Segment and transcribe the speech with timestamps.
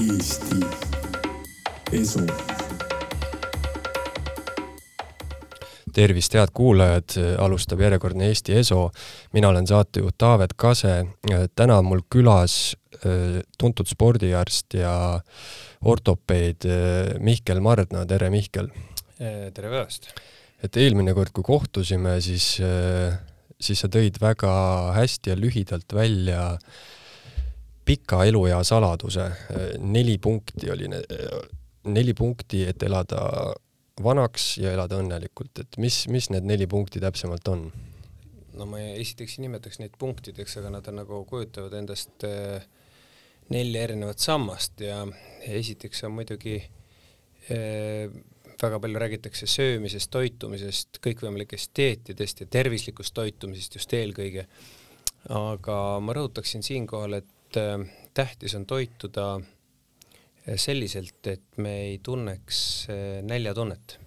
[0.00, 0.56] Eesti
[1.92, 2.22] Esu.
[5.92, 8.86] tervist, head kuulajad, alustab järjekordne Eesti Eso.
[9.36, 11.06] mina olen saatejuht Taavet Kase.
[11.54, 15.20] täna on mul külas äh, tuntud spordiarst ja
[15.84, 18.70] ortopeed äh, Mihkel Mardna, tere Mihkel!
[19.18, 20.08] tere päevast!
[20.64, 23.18] et eelmine kord, kui kohtusime, siis, äh,
[23.60, 24.54] siis sa tõid väga
[24.96, 26.54] hästi ja lühidalt välja
[27.90, 29.26] pika eluea saladuse.
[29.78, 30.86] neli punkti oli,
[31.90, 33.22] neli punkti, et elada
[34.02, 37.70] vanaks ja elada õnnelikult, et mis, mis need neli punkti täpsemalt on?
[38.60, 42.62] no ma esiteks ei nimetaks neid punktideks, aga nad on nagu kujutavad endast äh,
[43.54, 45.00] nelja erinevat sammast ja
[45.48, 48.12] esiteks on muidugi äh,
[48.60, 54.46] väga palju räägitakse söömisest, toitumisest, kõikvõimalikest dieetidest ja tervislikust toitumisest just eelkõige.
[55.28, 57.80] aga ma rõhutaksin siinkohal, et äh,
[58.14, 59.40] tähtis on toituda
[60.56, 63.98] selliselt, et me ei tunneks äh, näljatunnet.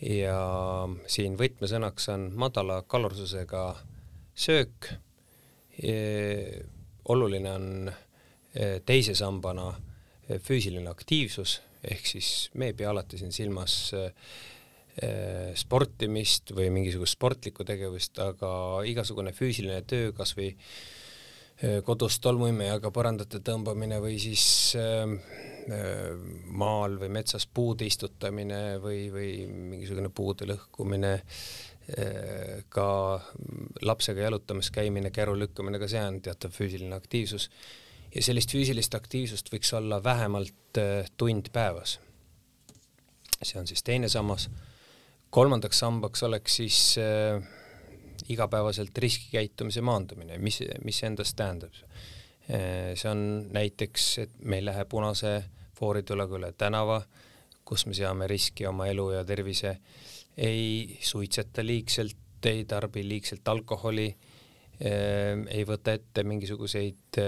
[0.00, 3.76] ja siin võtmesõnaks on madala kalorsusega
[4.34, 4.94] söök.
[7.08, 9.74] oluline on äh, teise sambana
[10.40, 14.10] füüsiline aktiivsus ehk siis me ei pea alati siin silmas äh,
[15.56, 18.50] sportimist või mingisugust sportlikku tegevust, aga
[18.88, 20.99] igasugune füüsiline töö, kas või äh,
[21.84, 24.44] kodus tolmuimejaga põrandate tõmbamine või siis
[24.80, 25.12] äh,
[26.46, 31.12] maal või metsas puude istutamine või, või mingisugune puude lõhkumine,
[32.70, 32.86] ka
[33.82, 37.48] lapsega jalutamas käimine, käru lükkamine, ka see on teatav füüsiline aktiivsus
[38.14, 41.98] ja sellist füüsilist aktiivsust võiks olla vähemalt äh, tund päevas.
[43.42, 44.50] see on siis teine sammas.
[45.30, 47.42] kolmandaks sambaks oleks siis äh,
[48.30, 52.94] igapäevaselt riskikäitumise maandamine, mis, mis see endast tähendab äh,?
[52.94, 55.36] see on näiteks, et me ei lähe punase
[55.78, 57.00] fooritulega üle tänava,
[57.64, 59.76] kus me seame riski oma elu ja tervise,
[60.36, 62.16] ei suitseta liigselt,
[62.46, 64.08] ei tarbi liigselt alkoholi
[64.80, 67.18] ei võta ette mingisuguseid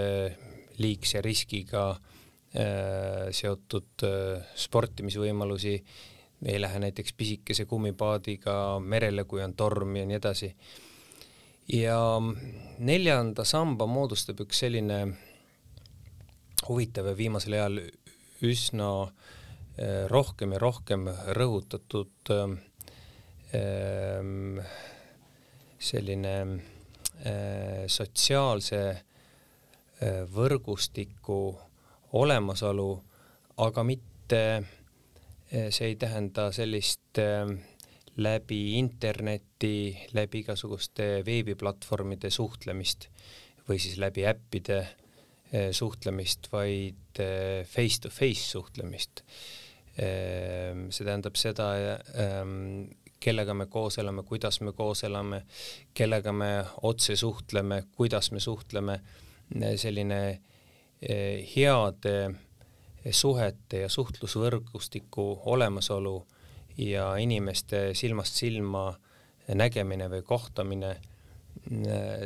[0.81, 1.91] liigse riskiga
[3.33, 4.05] seotud
[4.65, 5.75] sportimisvõimalusi,
[6.49, 10.49] ei lähe näiteks pisikese kummipaadiga merele, kui on torm ja nii edasi.
[11.69, 11.99] Ja
[12.79, 14.99] neljanda samba moodustab üks selline
[16.69, 17.81] huvitav ja viimasel ajal
[18.43, 21.09] üsna äh, rohkem ja rohkem
[21.39, 22.57] rõhutatud äh,
[25.79, 28.83] selline äh, sotsiaalse
[30.35, 31.37] võrgustiku
[32.19, 32.89] olemasolu,
[33.63, 34.41] aga mitte,
[35.47, 37.47] see ei tähenda sellist äh,
[38.17, 43.09] läbi interneti, läbi igasuguste veebiplatvormide suhtlemist
[43.69, 44.83] või siis läbi äppide
[45.73, 47.19] suhtlemist, vaid
[47.69, 49.23] face-to-face -face suhtlemist.
[49.97, 51.67] see tähendab seda,
[53.23, 55.43] kellega me koos elame, kuidas me koos elame,
[55.95, 59.01] kellega me otse suhtleme, kuidas me suhtleme
[59.77, 60.41] selline
[61.03, 62.35] eh, heade
[63.11, 66.17] suhete ja suhtlusvõrgustiku olemasolu
[66.77, 68.91] ja inimeste silmast silma
[69.55, 70.93] nägemine või kohtamine,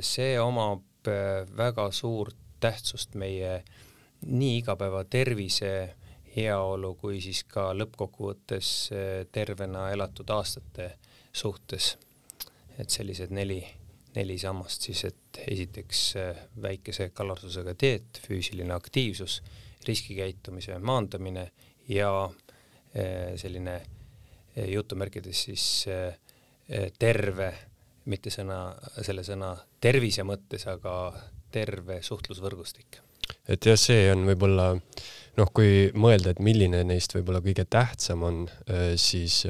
[0.05, 3.63] see omab eh, väga suurt tähtsust meie
[4.27, 5.97] nii igapäeva tervise,
[6.37, 10.93] heaolu kui siis ka lõppkokkuvõttes eh, tervena elatud aastate
[11.33, 11.97] suhtes.
[12.79, 13.63] et sellised neli
[14.17, 19.43] neli sammast siis, et esiteks äh, väikese kalorsusega dieet, füüsiline aktiivsus,
[19.87, 21.51] riskikäitumise maandamine
[21.89, 23.96] ja äh, selline äh,
[24.57, 25.65] jutumärkides siis
[26.99, 27.49] terve,
[28.11, 28.61] mitte sõna,
[29.05, 29.53] selle sõna
[29.83, 30.95] tervise mõttes, aga
[31.53, 32.99] terve suhtlusvõrgustik.
[33.49, 34.73] et jah, see on võib-olla
[35.37, 38.41] noh, kui mõelda, et milline neist võib-olla kõige tähtsam on,
[38.97, 39.45] siis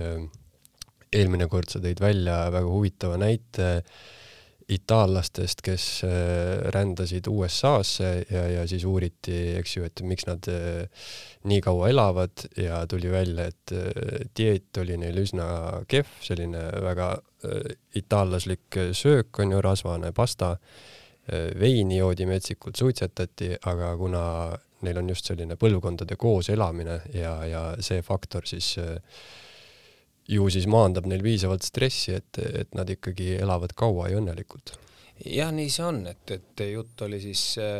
[1.13, 4.05] eelmine kord sa tõid välja väga huvitava näite äh,
[4.69, 6.11] itaallastest, kes äh,
[6.75, 11.07] rändasid USA-sse ja, ja siis uuriti, eks ju, et miks nad äh,
[11.47, 15.47] nii kaua elavad ja tuli välja, et äh, dieet oli neil üsna
[15.89, 17.15] kehv, selline väga
[17.95, 20.57] itaallaslik söök on ju, rasvane pasta,
[21.61, 24.23] veini joodi metsikult, suitsetati, aga kuna
[24.85, 28.97] neil on just selline põlvkondade koos elamine ja, ja see faktor siis äh,
[30.29, 34.75] ju siis maandab neil piisavalt stressi, et, et nad ikkagi elavad kaua ja õnnelikult.
[35.25, 37.79] jah, nii see on, et, et jutt oli siis äh,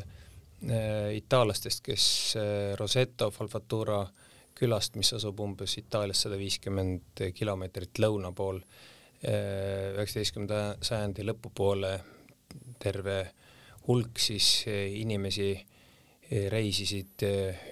[0.71, 2.07] äh, itaallastest, kes
[2.41, 4.05] äh, Roseto Falfatura
[4.57, 8.63] külast, mis asub umbes Itaalias sada viiskümmend kilomeetrit lõuna pool,
[9.21, 11.93] äh, üheksateistkümnenda sajandi lõpupoole
[12.81, 13.19] terve
[13.87, 15.53] hulk siis äh, inimesi
[16.31, 17.23] reisisid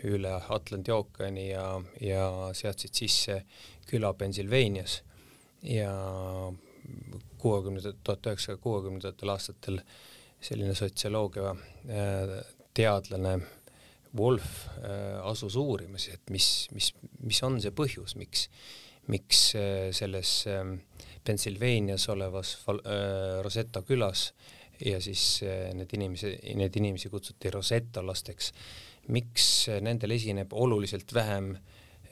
[0.06, 1.64] üle Atlandi ookeani ja,
[2.00, 3.40] ja seadsid sisse
[3.88, 5.00] küla Pennsylvanias
[5.64, 5.90] ja
[7.38, 9.80] kuuekümnendat, tuhat üheksasaja kuuekümnendatel aastatel
[10.44, 12.32] selline sotsioloogia äh,
[12.76, 13.38] teadlane
[14.16, 18.48] Wolf äh, asus uurima siis, et mis, mis, mis on see põhjus, miks,
[19.12, 20.36] miks äh, selles
[21.24, 22.58] Pennsylvanias olevas
[23.44, 24.28] Rosetta külas
[24.84, 25.42] ja siis
[25.74, 28.52] need inimesi, neid inimesi kutsuti Rosetta lasteks,
[29.14, 29.48] miks
[29.84, 31.52] nendel esineb oluliselt vähem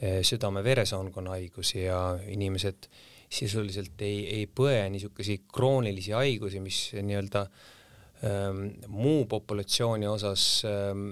[0.03, 2.88] südame-veresoonkonna haigusi ja inimesed
[3.32, 7.44] sisuliselt ei, ei põe niisuguseid kroonilisi haigusi, mis nii-öelda
[8.26, 11.06] ähm, muu populatsiooni osas ähm,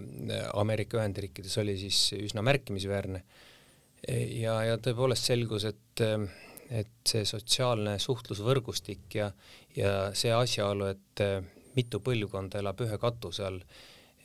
[0.60, 3.22] Ameerika Ühendriikides oli siis üsna märkimisväärne.
[4.40, 6.28] ja, ja tõepoolest selgus, et, ähm,
[6.70, 9.30] et see sotsiaalne suhtlusvõrgustik ja,
[9.76, 11.40] ja see asjaolu, et äh,
[11.74, 13.60] mitu põlvkonda elab ühe katuse all,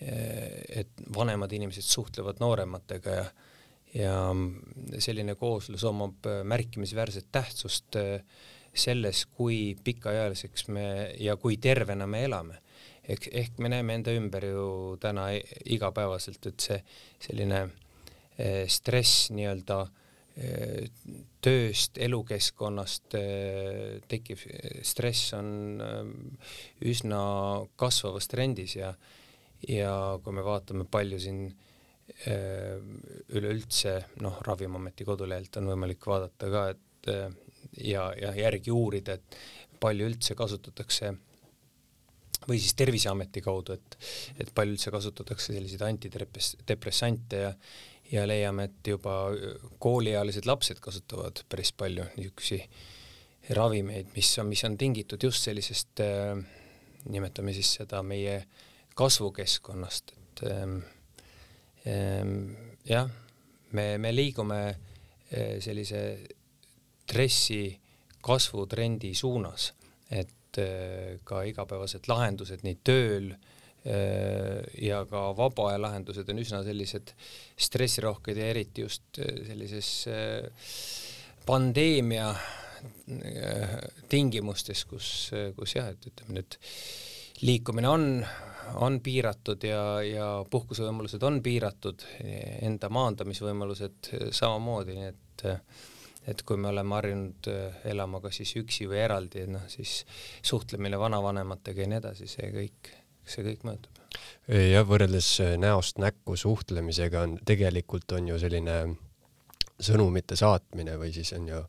[0.02, 3.28] äh, et vanemad inimesed suhtlevad noorematega ja
[3.96, 4.20] ja
[5.00, 8.22] selline kooslus omab äh, märkimisväärset tähtsust äh,
[8.76, 10.86] selles, kui pikaealiseks me
[11.20, 12.62] ja kui tervena me elame.
[13.08, 15.28] ehk, ehk me näeme enda ümber ju täna
[15.70, 16.80] igapäevaselt, et see
[17.22, 19.86] selline äh, stress nii-öelda
[20.36, 23.16] tööst, elukeskkonnast
[24.12, 24.42] tekkiv
[24.84, 25.80] stress on
[26.84, 27.20] üsna
[27.80, 28.90] kasvavas trendis ja
[29.66, 31.46] ja kui me vaatame, palju siin
[32.06, 32.78] Äh,
[33.34, 37.10] üleüldse noh, Ravimiameti kodulehelt on võimalik vaadata ka, et
[37.82, 39.38] ja, ja järgi uurida, et
[39.82, 41.10] palju üldse kasutatakse
[42.46, 43.98] või siis Terviseameti kaudu, et,
[44.38, 47.52] et palju üldse kasutatakse selliseid antidepressante ja
[48.12, 49.16] ja leiame, et juba
[49.80, 56.38] kooliealised lapsed kasutavad päris palju niisuguseid ravimeid, mis on, mis on tingitud just sellisest äh,,
[57.10, 58.40] nimetame siis seda meie
[58.98, 60.78] kasvukeskkonnast, et äh,
[61.86, 63.10] Ehm, jah,
[63.78, 64.62] me, me liigume
[65.30, 66.02] eh, sellise
[67.06, 67.76] stressi
[68.26, 69.68] kasvutrendi suunas,
[70.10, 73.55] et eh, ka igapäevased lahendused nii tööl eh,
[73.86, 77.12] ja ka vaba aja lahendused on üsna sellised
[77.68, 79.90] stressirohked ja eriti just sellises
[81.46, 82.32] pandeemia
[84.10, 85.10] tingimustes, kus,
[85.58, 86.58] kus jah, et ütleme nüüd
[87.46, 88.10] liikumine on
[88.82, 92.02] on piiratud ja, ja puhkusevõimalused on piiratud,
[92.66, 95.46] enda maandamisvõimalused samamoodi, nii et
[96.26, 97.48] et kui me oleme harjunud
[97.86, 100.00] elama kas siis üksi või eraldi, noh, siis
[100.42, 102.90] suhtlemine vanavanematega ja nii edasi, see kõik,
[103.26, 103.92] see kõik mõjutab.
[104.48, 105.30] jah, võrreldes
[105.62, 108.78] näost näkku suhtlemisega on tegelikult on ju selline
[109.76, 111.62] sõnumite saatmine või siis on ju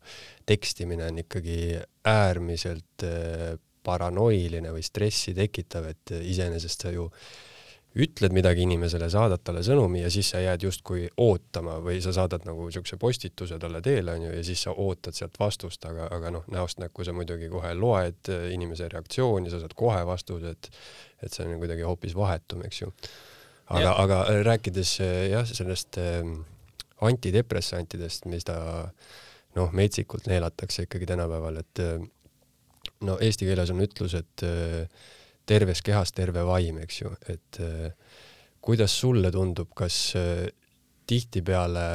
[0.47, 1.75] tekstimine on ikkagi
[2.07, 3.03] äärmiselt
[3.87, 7.09] paranoiline või stressi tekitav, et iseenesest sa ju
[7.97, 12.45] ütled midagi inimesele, saadad talle sõnumi ja siis sa jääd justkui ootama või sa saadad
[12.47, 16.45] nagu niisuguse postituse talle teele, onju, ja siis sa ootad sealt vastust, aga, aga noh,
[16.53, 20.71] näost näkku sa muidugi kohe loed inimese reaktsiooni, sa saad kohe vastuse, et
[21.25, 22.91] et see on kuidagi hoopis vahetum, eks ju.
[23.73, 24.91] aga, aga rääkides
[25.31, 26.21] jah, sellest äh,
[27.01, 28.57] antidepressantidest, mis ta
[29.57, 31.97] noh, metsikult neelatakse ikkagi tänapäeval, et äh,
[33.07, 35.07] no eesti keeles on ütlus, et äh,
[35.47, 37.89] terves kehas terve vaim, eks ju, et äh,
[38.63, 40.45] kuidas sulle tundub, kas äh,
[41.07, 41.87] tihtipeale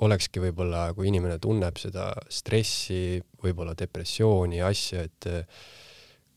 [0.00, 5.26] olekski võib-olla, kui inimene tunneb seda stressi, võib-olla depressiooni ja asja, et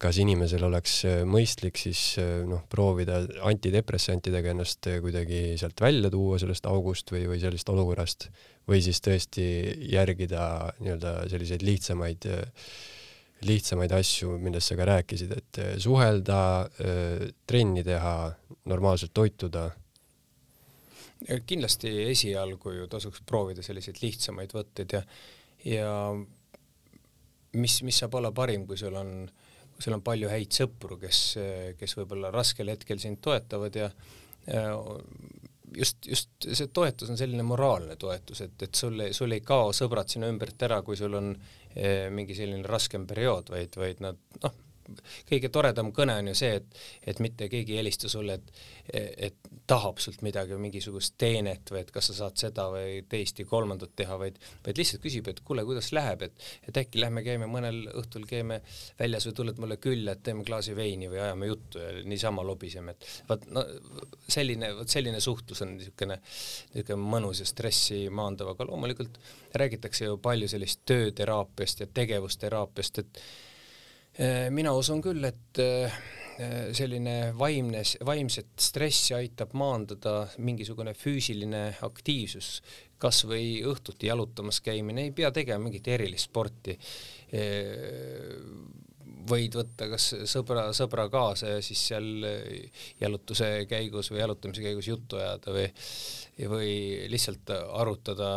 [0.04, 0.98] kas inimesel oleks
[1.30, 2.18] mõistlik siis
[2.50, 8.28] noh, proovida antidepressantidega ennast kuidagi sealt välja tuua sellest august või, või sellest olukorrast
[8.70, 9.46] või siis tõesti
[9.92, 12.68] järgida nii-öelda selliseid lihtsamaid äh,
[13.48, 16.42] lihtsamaid asju, millest sa ka rääkisid, et äh, suhelda,
[16.82, 18.18] äh, trenni teha,
[18.72, 19.70] normaalselt toituda?
[21.24, 25.00] kindlasti esialgu ju tasuks proovida selliseid lihtsamaid võtteid ja,
[25.64, 25.92] ja
[27.56, 29.14] mis, mis saab olla parim, kui sul on,
[29.72, 31.22] kui sul on palju häid sõpru, kes,
[31.80, 33.88] kes võib-olla raskel hetkel sind toetavad ja,
[34.52, 34.66] ja
[35.78, 40.12] just, just see toetus on selline moraalne toetus, et, et sul sul ei kao sõbrad
[40.12, 41.34] sinu ümbert ära, kui sul on
[41.74, 44.58] Eh, mingi selline raskem periood, vaid, vaid nad noh,
[45.30, 48.64] kõige toredam kõne on ju see, et, et mitte keegi ei helista sulle, et,
[49.30, 53.48] et tahab sult midagi, mingisugust teenet või et kas sa saad seda või teist ja
[53.50, 57.48] kolmandat teha, vaid, vaid lihtsalt küsib, et kuule, kuidas läheb, et, et äkki lähme käime
[57.52, 58.60] mõnel õhtul, käime
[59.00, 62.98] väljas või tuled mulle külla, et teeme klaasi veini või ajame juttu ja niisama lobiseme,
[62.98, 63.64] et vot no
[64.28, 66.20] selline, vot selline suhtlus on niisugune,
[66.74, 69.20] niisugune mõnus ja stressi maandav, aga loomulikult
[69.56, 73.24] räägitakse ju palju sellist tööteraapiast ja tegevusteraapiast, et
[74.54, 75.94] mina usun küll, et, eh,
[76.74, 82.62] selline vaimne, vaimset stressi aitab maandada mingisugune füüsiline aktiivsus,
[82.98, 86.78] kas või õhtuti jalutamas käimine, ei pea tegema mingit erilist sporti
[89.30, 92.28] võid võtta kas sõbra, sõbra kaasa ja siis seal
[93.02, 95.68] jalutuse käigus või jalutamise käigus juttu ajada või
[96.42, 98.28] või lihtsalt arutada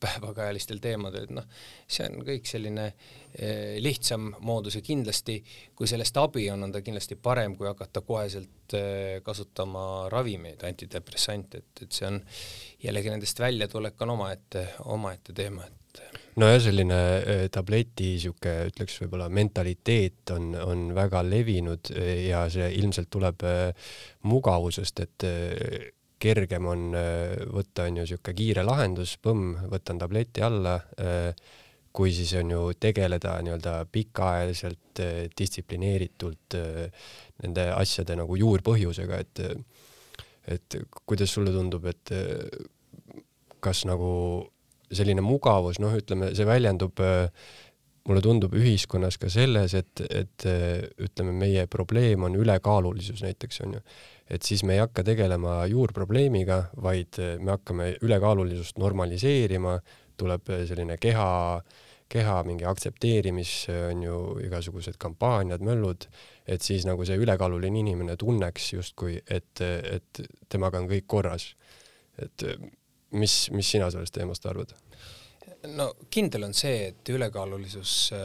[0.00, 1.46] päevakajalistel teemadel, et noh,
[1.90, 5.40] see on kõik selline eh, lihtsam moodus ja kindlasti
[5.74, 11.64] kui sellest abi on, on ta kindlasti parem, kui hakata koheselt eh, kasutama ravimeid, antidepressante,
[11.64, 12.20] et, et see on
[12.84, 15.83] jällegi nendest väljatulek on omaette, omaette teema, et
[16.40, 22.70] nojah, selline äh, tableti sihuke, ütleks võib-olla mentaliteet on, on väga levinud äh, ja see
[22.80, 23.90] ilmselt tuleb äh,
[24.26, 25.26] mugavusest, et
[26.24, 26.94] kergem on
[27.52, 30.78] võtta, on ju, sihuke kiire lahendus, põmm, võtan tableti alla,
[31.92, 35.02] kui siis on ju tegeleda nii-öelda pikaajaliselt,
[35.36, 36.56] distsiplineeritult
[37.42, 39.44] nende asjade nagu juurpõhjusega, et
[40.54, 42.14] et kuidas sulle tundub, et
[43.60, 44.14] kas nagu
[44.96, 47.28] selline mugavus, noh, ütleme, see väljendub äh,
[48.08, 53.80] mulle tundub ühiskonnas ka selles, et, et äh, ütleme, meie probleem on ülekaalulisus näiteks onju,
[54.34, 59.78] et siis me ei hakka tegelema juurprobleemiga, vaid äh, me hakkame ülekaalulisust normaliseerima,
[60.20, 61.30] tuleb selline keha,
[62.12, 63.54] keha mingi aktsepteerimis
[63.88, 66.06] on ju igasugused kampaaniad, möllud,
[66.46, 70.22] et siis nagu see ülekaaluline inimene tunneks justkui, et, et
[70.52, 71.54] temaga on kõik korras.
[72.20, 72.44] et
[73.18, 74.74] mis, mis sina sellest teemast arvad?
[75.72, 78.24] No kindel on see, et ülekaalulisus äh,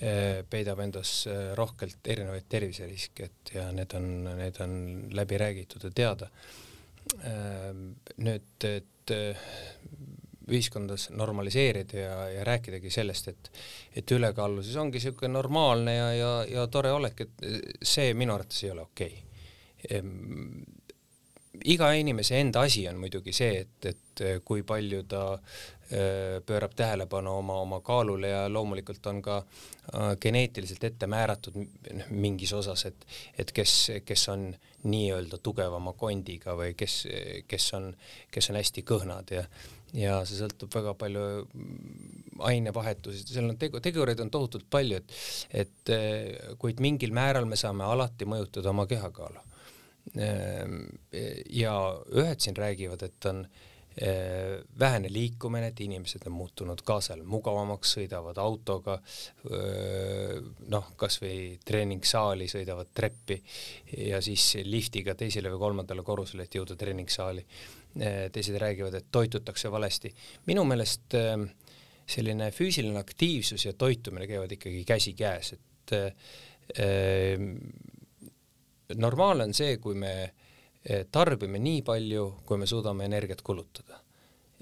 [0.00, 4.74] äh, peidab endas äh, rohkelt erinevaid terviseriske, et ja need on, need on
[5.16, 6.30] läbi räägitud ja teada.
[8.20, 9.10] nüüd, et
[10.50, 13.50] ühiskondas normaliseerida ja, ja rääkidagi sellest, et,
[13.96, 18.70] et ülekaalulisus ongi niisugune normaalne ja, ja, ja tore olek, et see minu arvates ei
[18.70, 20.00] ole okei okay
[21.64, 27.36] iga inimese enda asi on muidugi see, et, et kui palju ta äh, pöörab tähelepanu
[27.40, 31.58] oma, oma kaalule ja loomulikult on ka äh, geneetiliselt ette määratud
[32.10, 33.06] mingis osas, et,
[33.38, 34.50] et kes, kes on
[34.90, 37.02] nii-öelda tugevama kondiga või kes,
[37.48, 37.92] kes on,
[38.32, 39.44] kes on hästi kõhnad ja
[39.96, 41.22] ja see sõltub väga palju
[42.46, 45.14] ainevahetusest, seal on tegu, tegureid on tohutult palju, et,
[45.64, 49.42] et äh, kuid mingil määral me saame alati mõjutada oma kehakaalu
[50.14, 51.74] ja
[52.18, 57.92] ühed siin räägivad, et on eh, vähene liikumine, et inimesed on muutunud ka seal mugavamaks,
[57.98, 58.96] sõidavad autoga,
[60.74, 63.38] noh, kasvõi treeningsaali, sõidavad treppi
[64.10, 67.46] ja siis liftiga teisele või kolmandale korrusele, et jõuda treeningsaali.
[67.98, 70.12] Eh, teised räägivad, et toitutakse valesti.
[70.46, 71.42] minu meelest ehm,
[72.06, 75.94] selline füüsiline aktiivsus ja toitumine käivad ikkagi käsikäes, et
[76.78, 77.56] ehm,
[78.96, 84.00] normaalne on see, kui me eh, tarbime nii palju, kui me suudame energiat kulutada.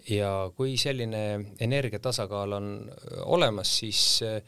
[0.09, 4.43] ja kui selline energia tasakaal on eh, olemas, siis eh,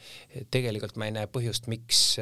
[0.50, 2.18] tegelikult ma ei näe põhjust, miks,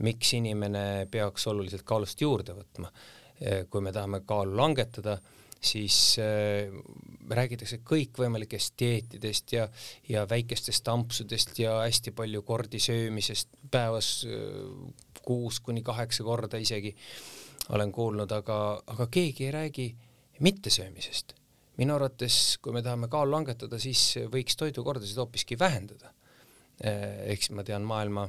[0.00, 2.92] miks inimene peaks oluliselt kaalust juurde võtma.
[3.70, 5.16] kui me tahame kaalu langetada,
[5.62, 6.72] siis äh,
[7.30, 9.68] räägitakse kõikvõimalikest dieetidest ja,
[10.10, 16.94] ja väikestest ampsudest ja hästi palju kordi söömisest päevas äh, kuus kuni kaheksa korda isegi
[17.70, 19.94] olen kuulnud, aga, aga keegi ei räägi
[20.40, 21.34] mittesöömisest.
[21.76, 26.12] minu arvates, kui me tahame kaalu langetada, siis võiks toidukordasid hoopiski vähendada.
[27.32, 28.24] eks ma tean maailma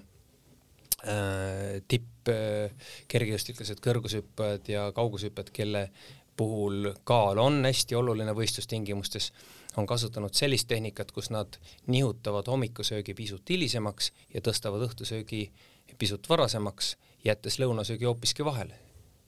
[1.08, 2.72] äh, tipp äh,
[3.08, 5.90] kergejõustiklased, kõrgushüppajad ja kaugushüppajad, kelle
[6.38, 9.32] puhul kaal on hästi oluline võistlustingimustes,
[9.78, 11.58] on kasutanud sellist tehnikat, kus nad
[11.88, 16.96] nihutavad hommikusöögi pisut hilisemaks ja tõstavad õhtusöögi äh, pisut varasemaks,
[17.26, 18.80] jättes lõunasöögi hoopiski vahele.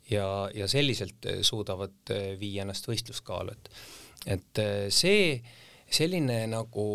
[0.10, 3.70] ja, ja selliselt eh, suudavad eh, viia ennast võistluskaalu, et
[4.26, 5.40] et eh, see
[5.92, 6.86] selline nagu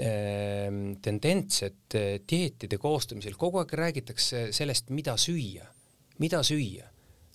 [0.00, 0.68] äh,
[1.04, 1.96] tendents, et
[2.28, 5.66] dieetide koostamisel kogu aeg räägitakse sellest, mida süüa,
[6.18, 6.88] mida süüa,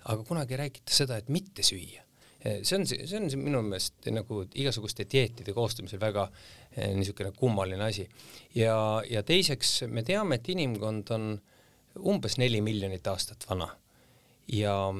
[0.06, 2.04] aga kunagi ei räägita seda, et mitte süüa
[2.48, 6.28] see on, see on minu meelest nagu igasuguste dieetide koostamisel väga
[6.96, 8.06] niisugune kummaline asi.
[8.56, 8.78] ja,
[9.10, 11.57] ja teiseks me teame, et inimkond on äh,
[12.00, 13.70] umbes neli miljonit aastat vana
[14.52, 14.94] ja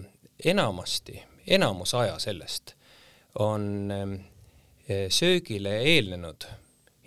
[0.46, 2.76] enamasti, enamus aja sellest
[3.40, 4.16] on ähm,
[5.10, 6.48] söögile eelnenud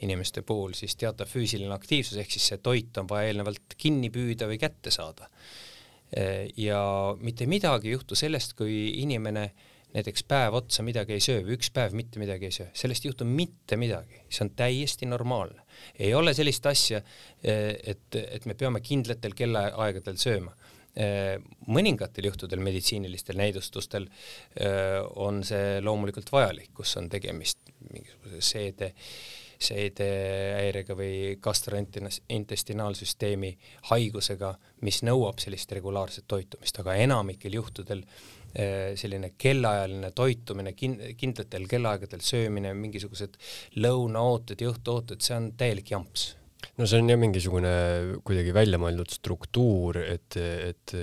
[0.03, 4.49] inimeste puhul siis teatav füüsiline aktiivsus, ehk siis see toit on vaja eelnevalt kinni püüda
[4.49, 5.29] või kätte saada.
[6.17, 6.81] Äh, ja
[7.21, 9.51] mitte midagi ei juhtu sellest, kui inimene
[9.95, 13.11] näiteks päev otsa midagi ei söö või üks päev mitte midagi ei söö, sellest ei
[13.11, 15.63] juhtu mitte midagi, see on täiesti normaalne.
[15.99, 17.03] ei ole sellist asja,
[17.43, 20.55] et, et me peame kindlatel kellaaegadel sööma.
[21.71, 24.09] mõningatel juhtudel meditsiinilistel näidustustel
[25.23, 28.91] on see loomulikult vajalik, kus on tegemist mingisuguse seede
[29.61, 33.51] seedehäirega või gastrointestinaalsüsteemi
[33.91, 34.55] haigusega,
[34.87, 42.23] mis nõuab sellist regulaarset toitumist, aga enamikel juhtudel eh, selline kellaajaline toitumine, kin-, kindlatel kellaaegadel
[42.25, 43.39] söömine, mingisugused
[43.79, 46.33] lõunaooted, jõhtuooted, see on täielik jamps.
[46.77, 47.71] No see on jah mingisugune
[48.27, 50.95] kuidagi välja mõeldud struktuur, et, et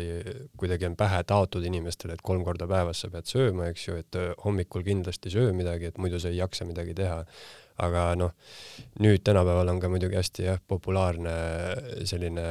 [0.58, 4.20] kuidagi on pähe taotud inimestele, et kolm korda päevas sa pead sööma, eks ju, et
[4.44, 7.24] hommikul kindlasti söö midagi, et muidu sa ei jaksa midagi teha.
[7.86, 8.34] Aga noh,
[9.06, 11.34] nüüd tänapäeval on ka muidugi hästi jah, populaarne
[12.10, 12.48] selline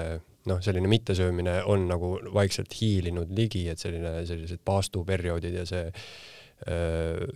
[0.50, 5.91] noh, selline mittesöömine on nagu vaikselt hiilinud ligi, et selline, sellised paastuperioodid ja see
[6.67, 7.26] öö,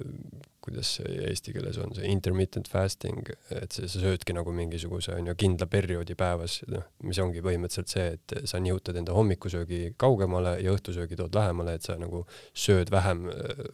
[0.61, 5.35] kuidas see eesti keeles on, see intermittent fasting, et sa söödki nagu mingisuguse on ju
[5.41, 10.75] kindla perioodi päevas, noh, mis ongi põhimõtteliselt see, et sa nihutad enda hommikusöögi kaugemale ja
[10.77, 13.27] õhtusöögi tood lähemale, et sa nagu sööd vähem,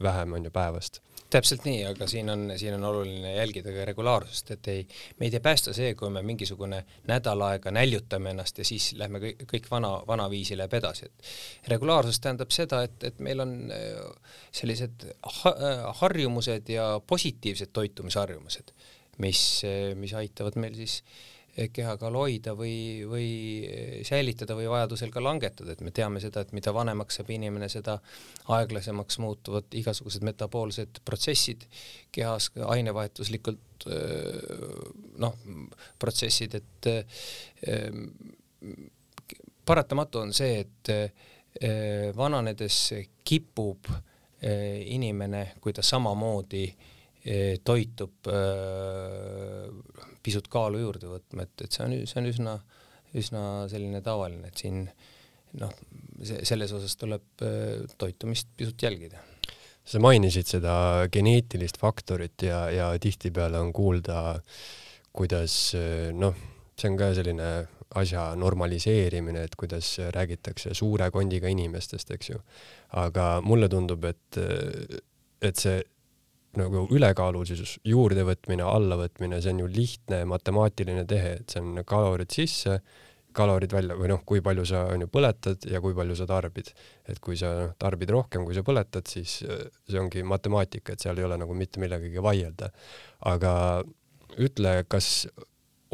[0.03, 4.51] vähem on ju päevast täpselt nii, aga siin on, siin on oluline jälgida ka regulaarsust,
[4.57, 4.87] et ei,
[5.21, 9.47] meid ei päästa see, kui me mingisugune nädal aega näljutame ennast ja siis lähme kõik,
[9.53, 15.09] kõik vana, vanaviisi läheb edasi, et regulaarsus tähendab seda, et, et meil on äh, sellised
[15.43, 18.75] ha äh, harjumused ja positiivsed toitumisharjumused,
[19.23, 19.41] mis,
[19.97, 21.36] mis aitavad meil siis äh,
[21.73, 23.29] kehakaalu hoida või, või
[24.05, 27.97] säilitada või vajadusel ka langetada, et me teame seda, et mida vanemaks saab inimene, seda
[28.53, 31.65] aeglasemaks muutuvad igasugused metaboolsed protsessid
[32.13, 33.87] kehas, ainevahetuslikult
[35.23, 35.39] noh,
[35.99, 36.91] protsessid, et
[39.67, 42.81] paratamatu on see, et vananedes
[43.25, 43.89] kipub
[44.45, 46.67] inimene, kui ta samamoodi
[47.65, 48.29] toitub
[50.27, 52.57] pisut kaalu juurde võtma, et, et see on, see on üsna,
[53.17, 54.83] üsna selline tavaline, et siin
[55.61, 55.73] noh,
[56.27, 59.23] selles osas tuleb äh, toitumist pisut jälgida.
[59.87, 64.41] sa mainisid seda geneetilist faktorit ja, ja tihtipeale on kuulda,
[65.15, 65.77] kuidas
[66.19, 66.35] noh,
[66.77, 67.51] see on ka selline
[67.97, 72.41] asja normaliseerimine, et kuidas räägitakse suure kondiga inimestest, eks ju.
[72.99, 74.41] aga mulle tundub, et,
[75.43, 75.79] et see
[76.61, 82.79] nagu ülekaalulisus juurdevõtmine, allavõtmine, see on ju lihtne matemaatiline tehe, et see on kalorid sisse,
[83.37, 86.73] kalorid välja või noh, kui palju sa on ju põletad ja kui palju sa tarbid.
[87.09, 91.05] et kui sa noh, tarbid rohkem, kui sa põletad, siis äh, see ongi matemaatika, et
[91.05, 92.71] seal ei ole nagu mitte millegagi vaielda.
[93.33, 93.53] aga
[94.43, 95.27] ütle, kas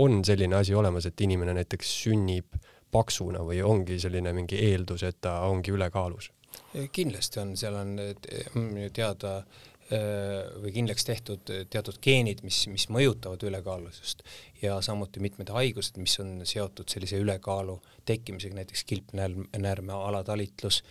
[0.03, 2.57] on selline asi olemas, et inimene näiteks sünnib
[2.93, 6.31] paksuna või ongi selline mingi eeldus, et ta ongi ülekaalus?
[6.93, 7.95] kindlasti on, seal on
[8.93, 14.23] teada äh, Äh, või kindlaks tehtud teatud geenid, mis, mis mõjutavad ülekaalulisust
[14.63, 17.77] ja samuti mitmed haigused, mis on seotud sellise ülekaalu
[18.09, 20.83] tekkimisega, näiteks kilpnäärme alatalitlus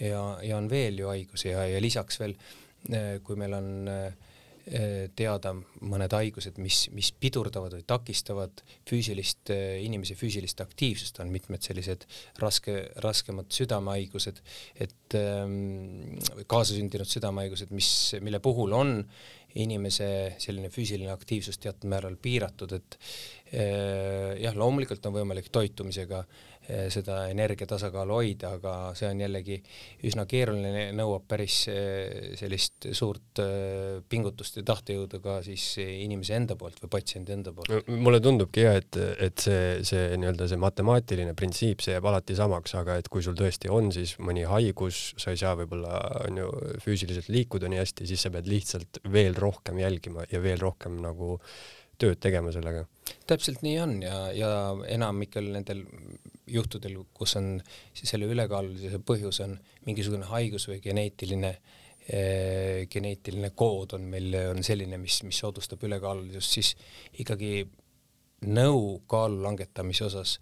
[0.00, 2.36] ja, ja on veel ju haigusi ja, ja lisaks veel,
[3.26, 4.25] kui meil on äh,
[4.66, 5.52] teada
[5.86, 12.06] mõned haigused, mis, mis pidurdavad või takistavad füüsilist, eh, inimese füüsilist aktiivsust, on mitmed sellised
[12.42, 12.74] raske,
[13.04, 14.42] raskemad südamehaigused,
[14.82, 16.18] et ähm,
[16.50, 17.90] kaasasündinud südamehaigused, mis,
[18.26, 18.98] mille puhul on
[19.56, 22.98] inimese selline füüsiline aktiivsus teatud määral piiratud, et
[23.54, 26.55] äh, jah, loomulikult on võimalik toitumisega äh, Eh,
[26.92, 29.58] seda energia tasakaalu hoida, aga see on jällegi
[30.08, 36.56] üsna keeruline, nõuab päris eh, sellist suurt eh, pingutust ja tahtejõudu ka siis inimese enda
[36.58, 37.90] poolt või patsiendi enda poolt.
[37.90, 38.98] mulle tundubki jah, et,
[39.28, 43.38] et see, see nii-öelda see matemaatiline printsiip, see jääb alati samaks, aga et kui sul
[43.38, 46.50] tõesti on siis mõni haigus, sa ei saa võib-olla on ju
[46.84, 51.36] füüsiliselt liikuda nii hästi, siis sa pead lihtsalt veel rohkem jälgima ja veel rohkem nagu
[52.00, 52.84] tööd tegema sellega.
[53.26, 54.50] täpselt nii on ja, ja
[54.92, 55.84] enamikel nendel
[56.46, 57.56] juhtudel, kus on
[57.96, 59.56] selle ülekaalulisuse põhjus on
[59.86, 66.58] mingisugune haigus või geneetiline eh, geneetiline kood on meil, on selline, mis, mis soodustab ülekaalulisust,
[66.58, 66.72] siis
[67.24, 67.66] ikkagi
[68.46, 70.38] nõu kaalu langetamise osas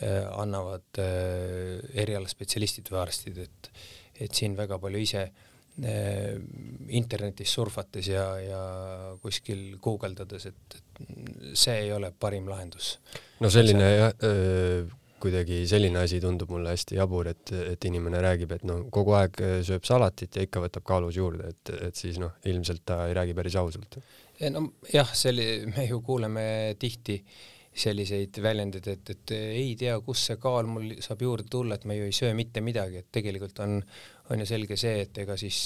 [0.00, 3.72] eh, annavad eh, erialaspetsialistid või arstid, et
[4.16, 5.26] et siin väga palju ise
[5.84, 6.38] Äh,
[6.88, 8.60] internetis surfates ja, ja
[9.20, 10.76] kuskil guugeldades, et,
[11.52, 12.94] see ei ole parim lahendus.
[13.44, 14.88] no selline jah, äh,
[15.22, 19.42] kuidagi selline asi tundub mulle hästi jabur, et, et inimene räägib, et noh, kogu aeg
[19.42, 23.16] äh, sööb salatit ja ikka võtab kaalus juurde, et, et siis noh, ilmselt ta ei
[23.16, 23.98] räägi päris ausalt.
[24.40, 26.46] nojah, selli-, me ju kuuleme
[26.78, 27.20] tihti
[27.76, 31.96] selliseid väljendeid, et, et ei tea, kust see kaal mul saab juurde tulla, et ma
[31.96, 33.76] ju ei söö mitte midagi, et tegelikult on,
[34.32, 35.60] on ju selge see, et ega siis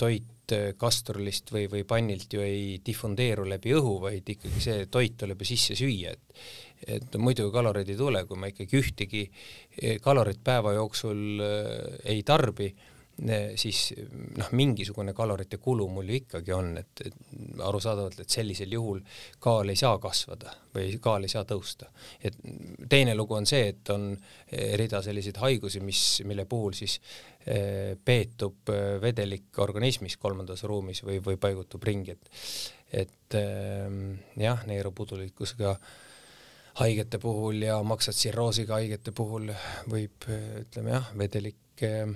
[0.00, 5.18] toit äh, kastrulist või, või pannilt ju ei difundeeru läbi õhu, vaid ikkagi see toit
[5.20, 6.44] tuleb ju sisse süüa, et
[6.80, 11.42] et muidu kaloreid ei tule, kui ma ikkagi ühtegi äh, kalorit päeva jooksul
[12.08, 12.70] ei tarbi
[13.54, 13.92] siis
[14.38, 17.14] noh, mingisugune kalorite kulu mul ju ikkagi on, et, et
[17.66, 19.00] arusaadavalt, et sellisel juhul
[19.42, 21.90] kaal ei saa kasvada või kaal ei saa tõusta.
[22.22, 22.36] et
[22.88, 24.14] teine lugu on see, et on
[24.80, 27.00] rida selliseid haigusi, mis, mille puhul siis
[28.04, 32.30] peetub eh, vedelik organismis kolmandas ruumis või, või paigutub ringi, et
[32.90, 35.76] et ehm, jah, neerupudulikkusega
[36.80, 39.52] haigete puhul ja maksatsirroosiga haigete puhul
[39.86, 42.10] võib ütleme jah, vedelik eh,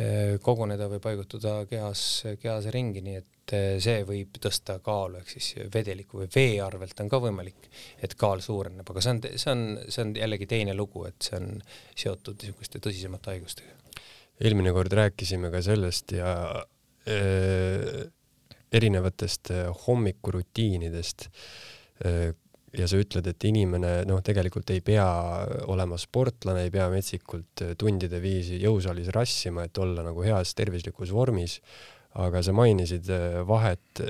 [0.00, 2.02] Eh, koguneda või paigutuda kehas,
[2.40, 7.02] kehas ringi, nii et eh, see võib tõsta kaalu, ehk siis vedeliku või vee arvelt
[7.02, 7.66] on ka võimalik,
[8.00, 11.36] et kaal suureneb, aga see on, see on, see on jällegi teine lugu, et see
[11.36, 13.76] on seotud niisuguste tõsisemate haigustega.
[14.40, 16.34] Eelmine kord rääkisime ka sellest ja
[17.08, 18.06] äh,
[18.72, 19.52] erinevatest
[19.86, 21.26] hommikurutiinidest
[22.06, 22.30] äh,
[22.78, 25.06] ja sa ütled, et inimene noh, tegelikult ei pea
[25.72, 31.60] olema sportlane, ei pea metsikult tundide viisi jõusaalis rassima, et olla nagu heas tervislikus vormis.
[32.10, 34.00] aga sa mainisid äh, vahet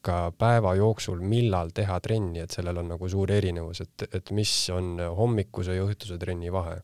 [0.00, 4.52] ka päeva jooksul, millal teha trenni, et sellel on nagu suur erinevus, et, et mis
[4.72, 6.78] on hommikuse ja õhtuse trenni vahe?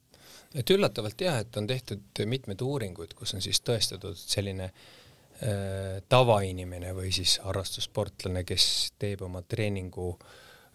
[0.56, 6.94] Et üllatavalt jah, et on tehtud mitmeid uuringuid, kus on siis tõestatud selline äh, tavainimene
[6.96, 10.34] või siis harrastussportlane, kes teeb oma treeningu äh,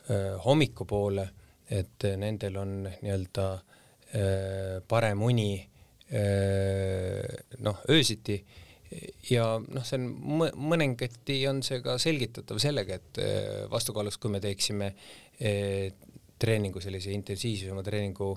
[0.10, 1.28] Äh, hommikupoole,
[1.70, 7.28] et nendel on nii-öelda äh, parem uni äh,
[7.62, 8.40] noh, öösiti.
[9.30, 13.22] Ja noh, see on mõningati on see ka selgitatav sellega, et
[13.72, 14.90] vastukaaluks, kui me teeksime
[16.42, 18.34] treeningu, sellise intensiivsema treeningu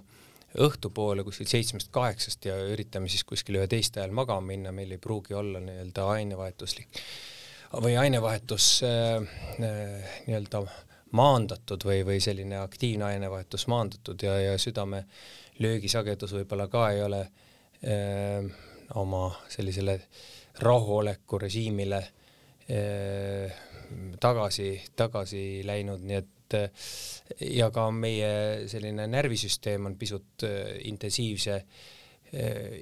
[0.54, 5.62] õhtupoole kuskil seitsmest-kaheksast ja üritame siis kuskil üheteist ajal magama minna, meil ei pruugi olla
[5.62, 7.02] nii-öelda ainevahetuslik
[7.82, 9.24] või ainevahetus äh,
[9.58, 10.76] nii-öelda äh,
[11.14, 15.04] maandatud või, või selline aktiivne ainevahetus maandatud ja, ja südame
[15.62, 17.20] löögisagedus võib-olla ka ei ole
[17.82, 18.48] ehm,
[18.98, 20.00] oma sellisele
[20.64, 22.00] rahuoleku režiimile
[22.68, 26.32] ehm, tagasi, tagasi läinud, nii et
[27.50, 31.62] ja ka meie selline närvisüsteem on pisut öö, intensiivse,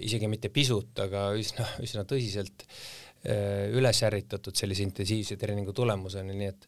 [0.00, 2.64] isegi mitte pisut, aga üsna, üsna tõsiselt
[3.22, 6.64] üles ärritatud sellise intensiivse treeningu tulemusena, nii et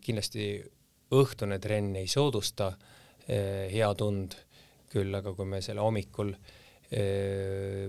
[0.00, 0.46] kindlasti
[1.12, 2.70] õhtune trenn ei soodusta
[3.26, 4.38] hea tund,
[4.94, 6.63] küll aga kui me selle hommikul äh,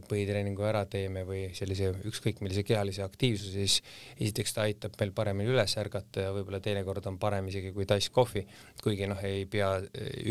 [0.09, 3.75] põhitreeningu ära teeme või sellise ükskõik millise kehalise aktiivsuse, siis
[4.17, 8.09] esiteks ta aitab meil paremini üles ärgata ja võib-olla teinekord on parem isegi kui tass
[8.13, 8.45] kohvi,
[8.81, 9.75] kuigi noh, ei pea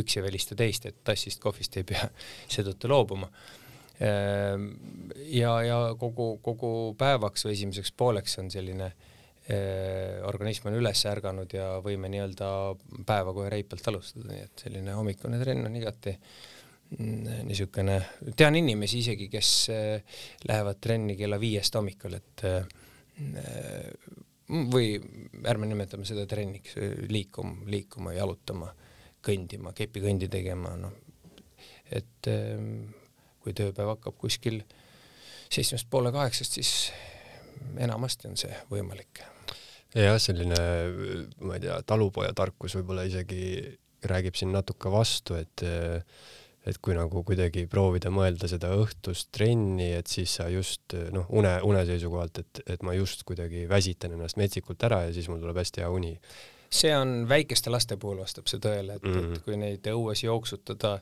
[0.01, 2.09] üks ei välista teist, et tassist kohvist ei pea
[2.55, 3.31] seetõttu loobuma.
[4.01, 8.91] ja, ja kogu, kogu päevaks või esimeseks pooleks on selline
[9.45, 12.47] Äh, organism on üles ärganud ja võime nii-öelda
[13.05, 16.54] päeva kohe reipalt alustada, nii et selline hommikune trenn on igati mm,
[16.99, 17.99] niisugune,
[18.37, 22.67] tean inimesi isegi, kes äh, lähevad trenni kella viiest hommikul, et äh,
[24.75, 24.95] või
[25.49, 26.77] ärme nimetame seda trenniks,
[27.11, 28.71] liikuma, liikuma, jalutama,
[29.25, 30.93] kõndima, kepikõndi tegema, noh,
[31.95, 32.29] et
[33.41, 34.61] kui tööpäev hakkab kuskil
[35.53, 36.73] seitsmest poole kaheksast, siis
[37.81, 39.23] enamasti on see võimalik.
[39.95, 40.59] Jah, selline,
[41.47, 43.45] ma ei tea, talupojatarkus võib-olla isegi
[44.05, 45.63] räägib siin natuke vastu, et
[46.65, 51.53] et kui nagu kuidagi proovida mõelda seda õhtust trenni, et siis sa just noh, une,
[51.69, 55.61] une seisukohalt, et, et ma just kuidagi väsitan ennast metsikult ära ja siis mul tuleb
[55.61, 56.15] hästi hea uni.
[56.75, 59.37] see on väikeste laste puhul vastab see tõele, et mm, -hmm.
[59.37, 60.99] et kui neid õues jooksutada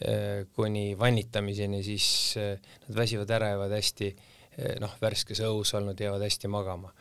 [0.00, 6.00] eh, kuni vannitamiseni, siis eh, nad väsivad ära, jäävad hästi eh, noh, värskes õhus olnud,
[6.00, 6.92] jäävad hästi magama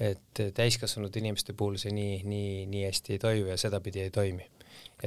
[0.00, 4.46] et täiskasvanud inimeste puhul see nii, nii, nii hästi ei toimu ja sedapidi ei toimi.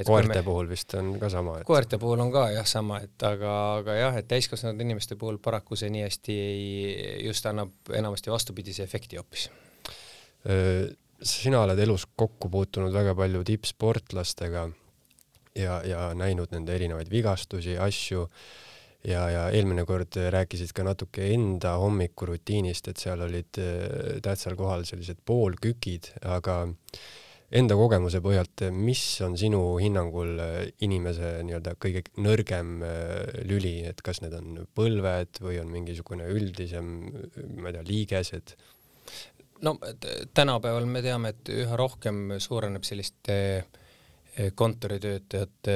[0.06, 0.42] Koerte me...
[0.46, 1.66] puhul vist on ka sama et...?
[1.68, 5.78] koerte puhul on ka jah sama, et aga, aga jah, et täiskasvanud inimeste puhul paraku
[5.78, 6.66] see nii hästi ei,
[7.26, 9.48] just annab enamasti vastupidise efekti hoopis.
[11.22, 14.66] sina oled elus kokku puutunud väga palju tippsportlastega
[15.54, 18.26] ja, ja näinud nende erinevaid vigastusi, asju
[19.04, 24.86] ja, ja eelmine kord rääkisid ka natuke enda hommikurutiinist, et seal olid äh, tähtsal kohal
[24.88, 26.62] sellised poolkükid, aga
[27.52, 34.00] enda kogemuse põhjalt, mis on sinu hinnangul äh, inimese nii-öelda kõige nõrgem äh, lüli, et
[34.04, 36.92] kas need on põlved või on mingisugune üldisem,
[37.58, 38.56] ma ei tea, liigesed?
[39.62, 39.76] no
[40.34, 43.36] tänapäeval me teame, et üha rohkem suureneb selliste
[44.56, 45.74] kontoritöötajate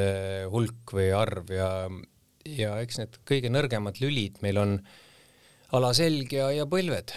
[0.50, 1.68] hulk või arv ja
[2.46, 4.72] ja eks need kõige nõrgemad lülid meil on
[5.76, 7.12] alaselg ja, ja põlved.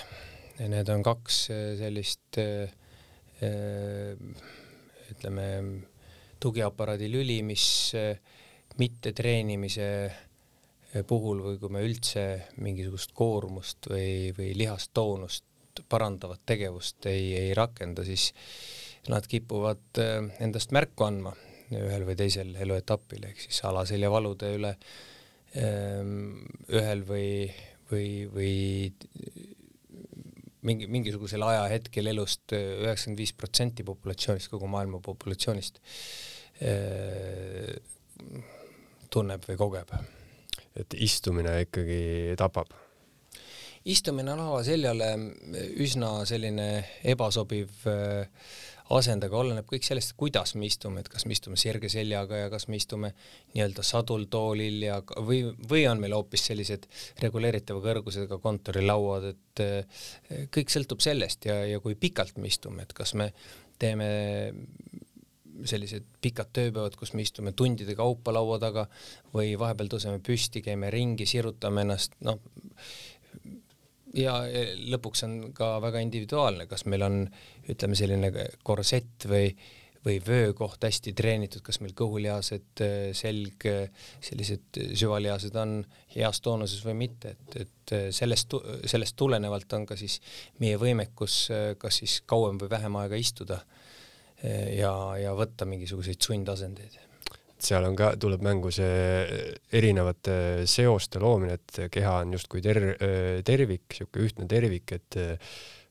[0.60, 1.46] need on kaks
[1.80, 2.42] sellist
[5.10, 5.46] ütleme,
[6.40, 7.66] tugiaparaadi lüli, mis
[8.80, 9.90] mitte treenimise
[11.08, 12.24] puhul või kui me üldse
[12.64, 18.34] mingisugust koormust või, või lihastoonust parandavat tegevust ei, ei rakenda, siis
[19.10, 20.02] nad kipuvad
[20.44, 21.36] endast märku andma
[21.78, 24.74] ühel või teisel eluetapil, ehk siis alaseljavalude üle
[25.60, 26.42] ehm,
[26.74, 27.30] ühel või,
[27.92, 28.54] või, või
[30.68, 35.80] mingi, mingisugusel ajahetkel elust üheksakümmend viis protsenti populatsioonist, kogu maailma populatsioonist
[36.66, 38.44] ehm,
[39.10, 39.96] tunneb või kogeb.
[40.80, 42.76] et istumine ikkagi tapab?
[43.90, 45.14] istumine lava seljale
[45.80, 46.68] üsna selline
[47.08, 48.28] ebasobiv äh,
[48.96, 52.48] asend, aga oleneb kõik sellest, kuidas me istume, et kas me istume sirge seljaga ja
[52.54, 53.12] kas me istume
[53.54, 56.88] nii-öelda sadultoolil ja või, või on meil hoopis sellised
[57.22, 60.02] reguleeritava kõrgusega kontorilauad, et eh,
[60.54, 63.30] kõik sõltub sellest ja, ja kui pikalt me istume, et kas me
[63.80, 64.10] teeme
[65.68, 68.86] sellised pikad tööpäevad, kus me istume tundide kaupa laua taga
[69.34, 72.40] või vahepeal tõuseme püsti, käime ringi, sirutame ennast, noh,
[74.18, 74.40] ja
[74.94, 77.20] lõpuks on ka väga individuaalne, kas meil on
[77.70, 78.32] ütleme selline
[78.66, 79.52] korsett või,
[80.06, 82.84] või vöökoht hästi treenitud, kas meil kõhulihased,
[83.18, 83.68] selg,
[84.26, 85.82] sellised süvalihased on
[86.16, 88.56] heas toonuses või mitte, et, et sellest,
[88.90, 90.20] sellest tulenevalt on ka siis
[90.64, 91.42] meie võimekus
[91.82, 93.62] kas siis kauem või vähem aega istuda
[94.42, 97.09] ja, ja võtta mingisuguseid sundasendeid
[97.64, 99.26] seal on ka, tuleb mängu see
[99.76, 102.96] erinevate seoste loomine, et keha on justkui ter-,
[103.46, 105.20] tervik, niisugune ühtne tervik, et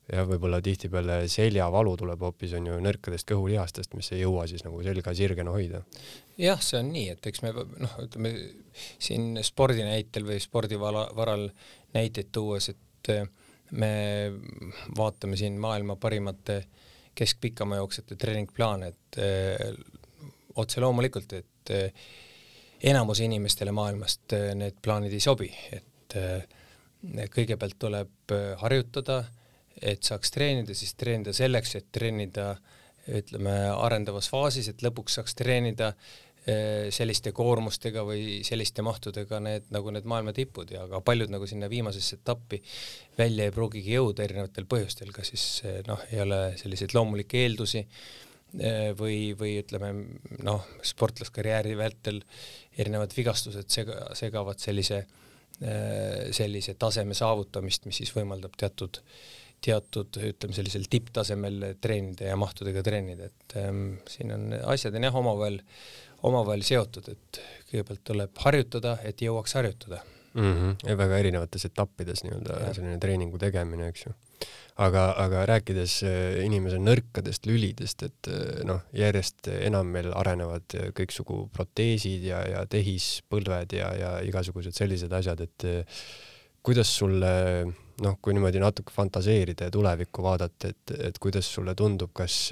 [0.09, 4.81] ja võib-olla tihtipeale seljavalu tuleb hoopis on ju nõrkadest kõhulihastest, mis ei jõua siis nagu
[4.85, 5.83] selga sirgena hoida.
[6.41, 8.33] jah, see on nii, et eks me noh, ütleme
[8.97, 11.49] siin spordi näitel või spordivala, varal
[11.97, 13.13] näiteid tuues, et
[13.77, 13.93] me
[14.97, 16.63] vaatame siin maailma parimate
[17.19, 19.21] keskpikamajooksjate treeningplaane, et
[20.59, 22.07] otse loomulikult, et eh,
[22.91, 26.47] enamuse inimestele maailmast eh, need plaanid ei sobi, et eh,
[27.35, 29.21] kõigepealt tuleb harjutada,
[29.79, 32.57] et saaks treenida, siis treenida selleks, et treenida
[33.15, 35.93] ütleme arendavas faasis, et lõpuks saaks treenida
[36.91, 40.71] selliste koormustega või selliste mahtudega need nagu need maailma tipud.
[40.73, 42.63] Ja ka paljud nagu sinna viimasesse etappi
[43.19, 45.45] välja ei pruugigi jõuda erinevatel põhjustel, kas siis
[45.87, 48.28] noh, ei ole selliseid loomulikke eeldusi Eh,
[48.99, 49.91] või, või ütleme
[50.45, 52.23] noh, sportlaskarjääri vältel
[52.79, 55.03] erinevad vigastused sega, segavad sellise,
[55.61, 59.01] eh, sellise taseme saavutamist, mis siis võimaldab teatud,
[59.65, 65.19] teatud ütleme sellisel tipptasemel treenida ja mahtudega treenida, et ähm, siin on asjad on jah,
[65.19, 65.59] omavahel,
[66.29, 70.01] omavahel seotud, et kõigepealt tuleb harjutada, et jõuaks harjutada
[70.35, 70.55] mm.
[70.55, 70.89] -hmm.
[70.89, 74.15] ja väga erinevates etappides nii-öelda selline treeningu tegemine, eks ju
[74.79, 80.89] aga, aga rääkides äh, inimese nõrkadest lülidest, et äh, noh, järjest enam meil arenevad äh,
[80.97, 85.69] kõiksugu proteesid ja, ja tehispõlved ja, ja igasugused sellised asjad, et
[86.63, 87.33] kuidas sulle
[88.05, 92.51] noh, kui niimoodi natuke fantaseerida ja tulevikku vaadata, et, et kuidas sulle tundub, kas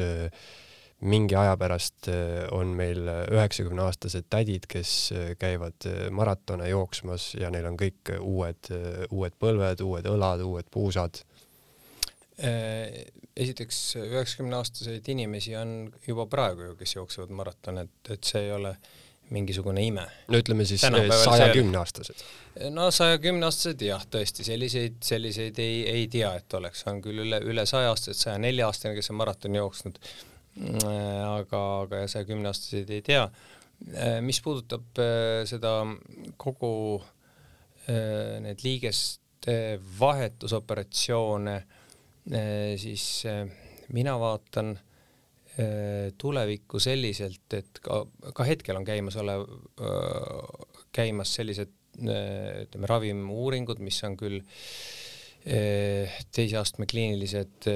[1.07, 2.09] mingi aja pärast
[2.57, 8.71] on meil üheksakümne aastased tädid, kes käivad maratone jooksmas ja neil on kõik uued,
[9.13, 11.21] uued põlved, uued õlad, uued puusad
[12.37, 15.71] esiteks üheksakümne aastaseid inimesi on
[16.07, 18.75] juba praegu ju, kes jooksevad maratone, et, et see ei ole
[19.31, 20.05] mingisugune ime.
[20.29, 22.23] no ütleme siis saja kümne aastased.
[22.71, 27.25] no saja kümne aastased jah, tõesti selliseid, selliseid ei, ei tea, et oleks, on küll
[27.25, 30.01] üle, üle saja aastased, saja nelja aastane, kes on maratoni jooksnud.
[30.57, 33.27] Äh, aga, aga saja kümne aastaseid ei tea.
[33.93, 35.03] Äh, mis puudutab
[35.49, 35.79] seda
[36.41, 36.75] kogu
[37.87, 39.53] need liigeste
[40.01, 41.76] vahetusoperatsioone Äh,
[42.81, 43.47] siis äh,
[43.95, 49.47] mina vaatan äh, tulevikku selliselt, et ka, ka hetkel on käimas olev,
[50.97, 54.43] käimas sellised ütleme, ravimiuuringud, mis on küll
[55.47, 57.69] teise astme kliinilised,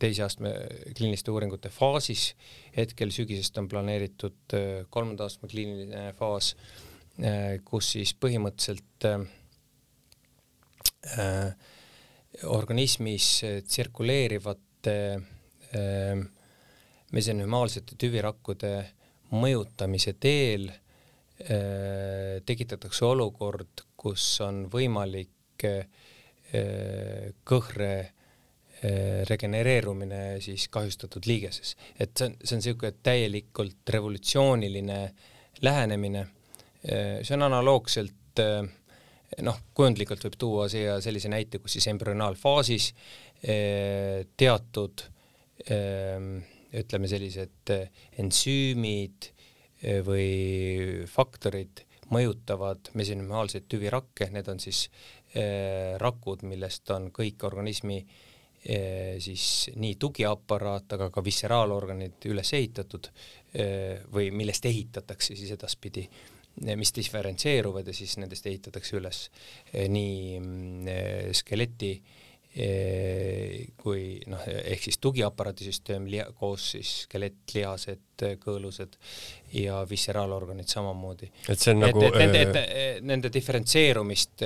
[0.00, 0.52] teise astme
[0.94, 2.28] kliiniliste uuringute faasis,
[2.76, 4.54] hetkel sügisest on planeeritud
[4.94, 6.54] kolmanda astme kliiniline faas,
[7.66, 9.08] kus siis põhimõtteliselt
[11.18, 11.52] äh,
[12.44, 16.22] organismis tsirkuleerivate äh,
[17.12, 18.72] mesenümaalsete tüvirakkude
[19.34, 25.36] mõjutamise teel äh, tekitatakse olukord, kus on võimalik
[27.46, 27.90] kõhre
[29.28, 31.76] regenereerumine siis kahjustatud liigeses.
[32.00, 34.98] et see on, see on niisugune täielikult revolutsiooniline
[35.62, 38.64] lähenemine äh,, see on analoogselt äh,
[39.46, 42.88] noh, kujundlikult võib tuua siia sellise näite, kus siis embrüonaalfaasis
[43.42, 45.04] eh, teatud
[45.70, 46.40] ehm,
[46.80, 47.72] ütleme, sellised
[48.22, 49.30] ensüümid
[50.06, 54.84] või faktorid mõjutavad mesenümaalseid tüvirakke, need on siis
[56.02, 58.00] rakud, millest on kõik organismi
[59.24, 59.44] siis
[59.80, 63.08] nii tugiaparaat, aga ka visceraalorganid üles ehitatud
[64.12, 66.04] või millest ehitatakse siis edaspidi,
[66.76, 69.20] mis diferentseeruvad ja siis nendest ehitatakse üles
[69.72, 70.90] nii mm,
[71.36, 71.94] skeleti
[73.80, 78.96] kui noh, ehk siis tugiaparaadisüsteem koos siis skelett, lihased, kõõlused
[79.54, 81.30] ja visceraalorganid samamoodi.
[81.46, 84.42] et see on et, nagu et, nende, et nende diferentseerumist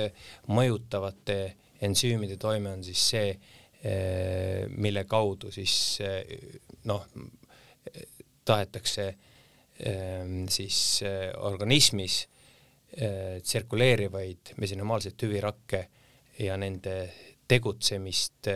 [0.53, 1.39] mõjutavate
[1.89, 3.33] ensüümide toime on siis see,
[3.85, 6.23] Eh, mille kaudu siis eh,
[6.89, 7.03] noh,
[8.45, 9.24] tahetakse eh,
[10.49, 10.77] siis
[11.43, 12.21] organismis
[13.43, 15.81] tsirkuleerivaid mesenümaalseid tüvirakke
[16.39, 16.93] ja nende
[17.47, 18.47] tegutsemist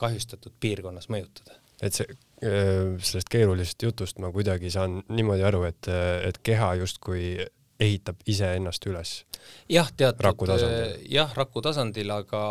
[0.00, 1.58] kahjustatud piirkonnas mõjutada.
[1.82, 5.90] et see, sellest keerulisest jutust ma kuidagi saan niimoodi aru, et,
[6.24, 7.36] et keha justkui
[7.78, 9.12] ehitab iseennast üles.
[9.68, 10.48] jah, teatud,
[11.04, 12.42] jah, raku tasandil, aga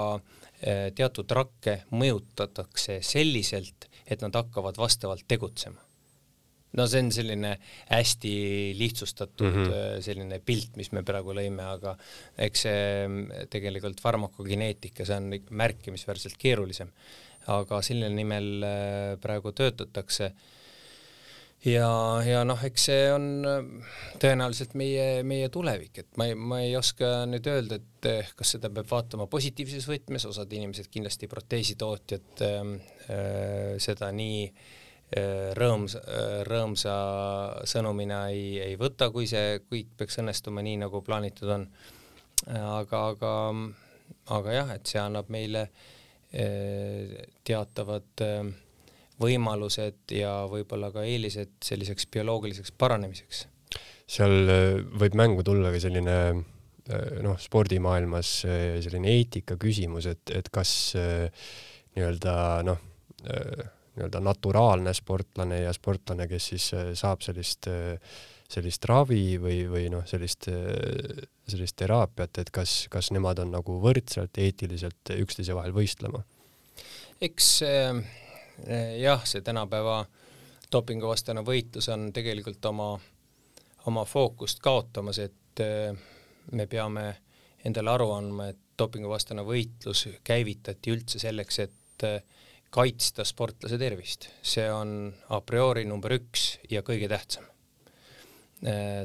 [0.57, 5.83] Eh, teatud rakke mõjutatakse selliselt, et nad hakkavad vastavalt tegutsema.
[6.75, 7.53] No see on selline
[7.91, 8.33] hästi
[8.77, 10.01] lihtsustatud mm -hmm.
[10.03, 11.95] selline pilt, mis me praegu lõime, aga
[12.37, 16.91] eks see mm, tegelikult farmakogeneetika, see on märkimisväärselt keerulisem.
[17.47, 20.33] aga selle nimel eh, praegu töötatakse
[21.65, 21.91] ja,
[22.27, 23.69] ja noh, eks see on äh,
[24.19, 28.51] tõenäoliselt meie, meie tulevik, et ma ei, ma ei oska nüüd öelda, et eh, kas
[28.57, 32.59] seda peab vaatama positiivses võtmes, osad inimesed kindlasti proteesitootjad äh,
[33.07, 34.67] äh, seda nii äh,
[35.57, 36.95] rõõmsa äh,, rõõmsa
[37.69, 41.67] sõnumina ei, ei võta, kui see kõik peaks õnnestuma nii, nagu plaanitud on.
[42.47, 43.33] aga, aga,
[44.35, 47.15] aga jah, et see annab meile äh,
[47.47, 48.51] teatavad äh,
[49.21, 53.45] võimalused ja võib-olla ka eelised selliseks bioloogiliseks paranemiseks.
[54.07, 60.23] seal äh, võib mängu tulla ka selline äh, noh, spordimaailmas äh, selline eetika küsimus, et,
[60.31, 62.35] et kas nii-öelda
[62.67, 62.83] noh,
[63.97, 66.67] nii-öelda naturaalne sportlane ja sportlane, kes siis
[66.99, 67.69] saab sellist,
[68.47, 70.47] sellist ravi või, või noh, sellist,
[71.47, 76.23] sellist teraapiat, et kas, kas nemad on nagu võrdselt eetiliselt üksteise vahel võistlema?
[77.21, 78.01] eks äh
[78.97, 80.01] jah, see tänapäeva
[80.71, 82.91] dopinguvastane võitlus on tegelikult oma,
[83.85, 85.63] oma fookust kaotamas, et
[86.51, 87.05] me peame
[87.65, 92.21] endale aru andma, et dopinguvastane võitlus käivitati üldse selleks, et eh,
[92.69, 97.45] kaitsta sportlase tervist, see on a priori number üks ja kõige tähtsam.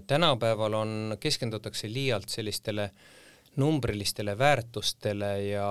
[0.07, 2.91] tänapäeval on, keskendutakse liialt sellistele
[3.57, 5.69] numbrilistele väärtustele ja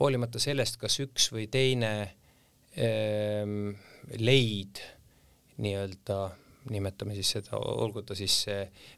[0.00, 1.92] hoolimata sellest, kas üks või teine
[2.72, 3.74] Ehm,
[4.16, 4.80] leid
[5.60, 6.30] nii-öelda,
[6.70, 8.44] nimetame siis seda, olgu ta siis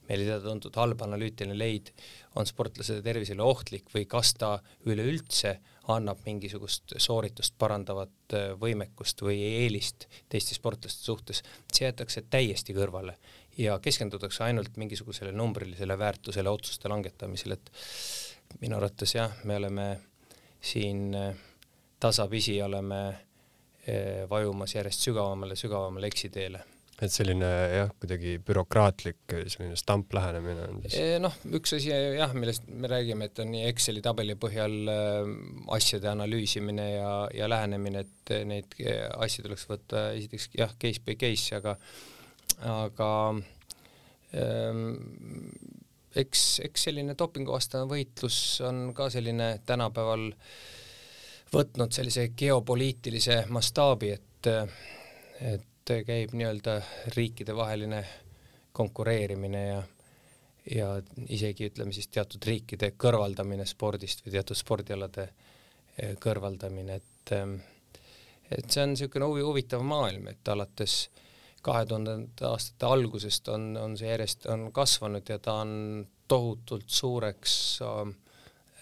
[0.09, 1.92] meile teada-tuntud halb analüütiline leid,
[2.37, 4.59] on sportlase tervisele ohtlik või kas ta
[4.90, 5.55] üleüldse
[5.94, 13.18] annab mingisugust sooritust parandavat äh, võimekust või eelist teiste sportlaste suhtes, see jäetakse täiesti kõrvale
[13.61, 17.70] ja keskendutakse ainult mingisugusele numbrilisele väärtusele otsuste langetamisel, et
[18.61, 19.88] minu arvates jah, me oleme
[20.64, 21.37] siin äh,
[22.00, 23.05] tasapisi oleme
[23.87, 26.62] Eh, vajumas järjest sügavamale, sügavamale eksiteele.
[27.07, 30.97] Et selline jah, kuidagi bürokraatlik selline stamp lähenemine on siis?
[31.23, 35.33] Noh, üks asi jah, millest me räägime, et on nii Exceli tabeli põhjal äh,
[35.77, 41.61] asjade analüüsimine ja, ja lähenemine, et neid asju tuleks võtta esiteks jah, case by case,
[41.61, 41.77] aga
[42.71, 43.11] aga
[44.38, 44.87] ähm,
[46.14, 50.49] eks, eks selline dopinguvastane võitlus on ka selline tänapäeval äh,
[51.55, 54.51] võtnud sellise geopoliitilise mastaabi, et,
[55.53, 56.79] et käib nii-öelda
[57.16, 58.05] riikidevaheline
[58.73, 59.83] konkureerimine ja
[60.75, 60.87] ja
[61.29, 67.33] isegi ütleme siis teatud riikide kõrvaldamine spordist või teatud spordialade eh, kõrvaldamine, et
[68.55, 70.94] et see on niisugune huvi, huvitav maailm, et alates
[71.64, 77.59] kahe tuhandete aastate algusest on, on see järjest, on kasvanud ja ta on tohutult suureks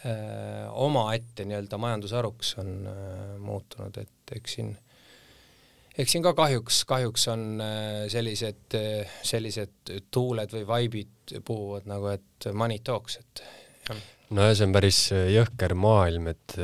[0.06, 4.72] Äh, omaette nii-öelda majandusharuks on äh, muutunud, et eks siin,
[5.98, 8.78] eks siin ka kahjuks, kahjuks on äh, sellised,
[9.26, 13.44] sellised tuuled või vaibid puhuvad nagu, et money talks, et
[13.88, 14.02] jah.
[14.32, 16.54] No ja see on päris jõhker maailm, et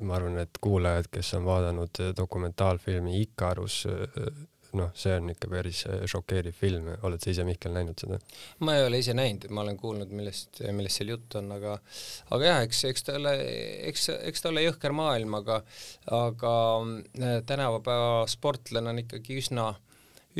[0.00, 3.82] ma arvan, et kuulajad, kes on vaadanud dokumentaalfilmi Ikarus,
[4.78, 8.18] noh, see on ikka päris äh, šokeeriv film, oled sa ise, Mihkel, näinud seda?
[8.64, 11.76] ma ei ole ise näinud, ma olen kuulnud, millest, millest seal juttu on, aga
[12.32, 13.34] aga jah, eks, eks ta ole,
[13.90, 15.60] eks, eks ta ole jõhker maailm, aga
[16.18, 16.54] aga
[17.20, 19.70] äh, tänapäeva sportlane on ikkagi üsna,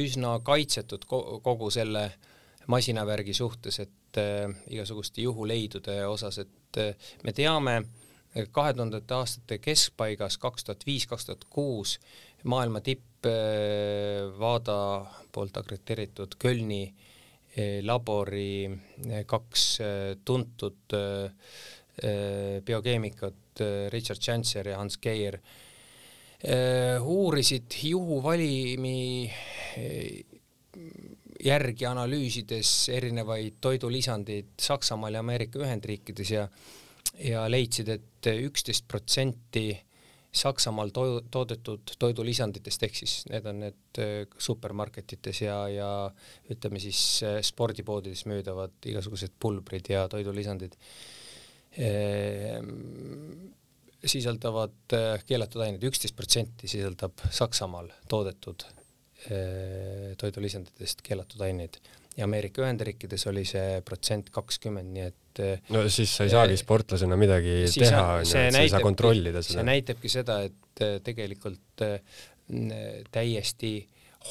[0.00, 2.08] üsna kaitsetud kogu selle
[2.72, 7.82] masinavärgi suhtes, et äh, igasuguste juhuleidude osas, et äh, me teame
[8.32, 11.98] kahe tuhandete aastate keskpaigas, kaks tuhat viis, kaks tuhat kuus
[12.48, 13.04] maailma tipp
[14.38, 14.76] Vaada
[15.32, 16.82] poolt akrediteeritud Kölni
[17.56, 19.66] eh, labori eh, kaks
[20.24, 20.96] tuntud
[22.64, 23.60] biokeemikut
[23.92, 25.36] Richard Chancer ja Hans Geier
[27.04, 29.28] uurisid juhuvalimi
[31.44, 36.48] järgi analüüsides erinevaid toidulisandeid Saksamaal ja Ameerika Ühendriikides ja
[37.20, 39.70] ja leidsid, et üksteist protsenti
[40.32, 45.88] Saksamaal to toodetud toidulisanditest, ehk siis need on need äh, supermarketites ja, ja
[46.52, 50.78] ütleme siis äh, spordipoodides müüdavad igasugused pulbrid ja toidulisandid
[51.76, 52.70] ehm,
[54.00, 58.64] sisaldavad äh, keelatud ained, üksteist protsenti sisaldab Saksamaal toodetud
[60.18, 61.76] toidulisanditest keelatud aineid.
[62.16, 66.56] Ja Ameerika Ühendriikides oli see protsent kakskümmend, nii et äh, no siis sa ei saagi
[66.56, 69.60] äh, sportlasena midagi teha, onju, et sa ei saa kontrollida seda.
[69.60, 71.84] see näitabki seda, et äh, tegelikult
[73.12, 73.72] täiesti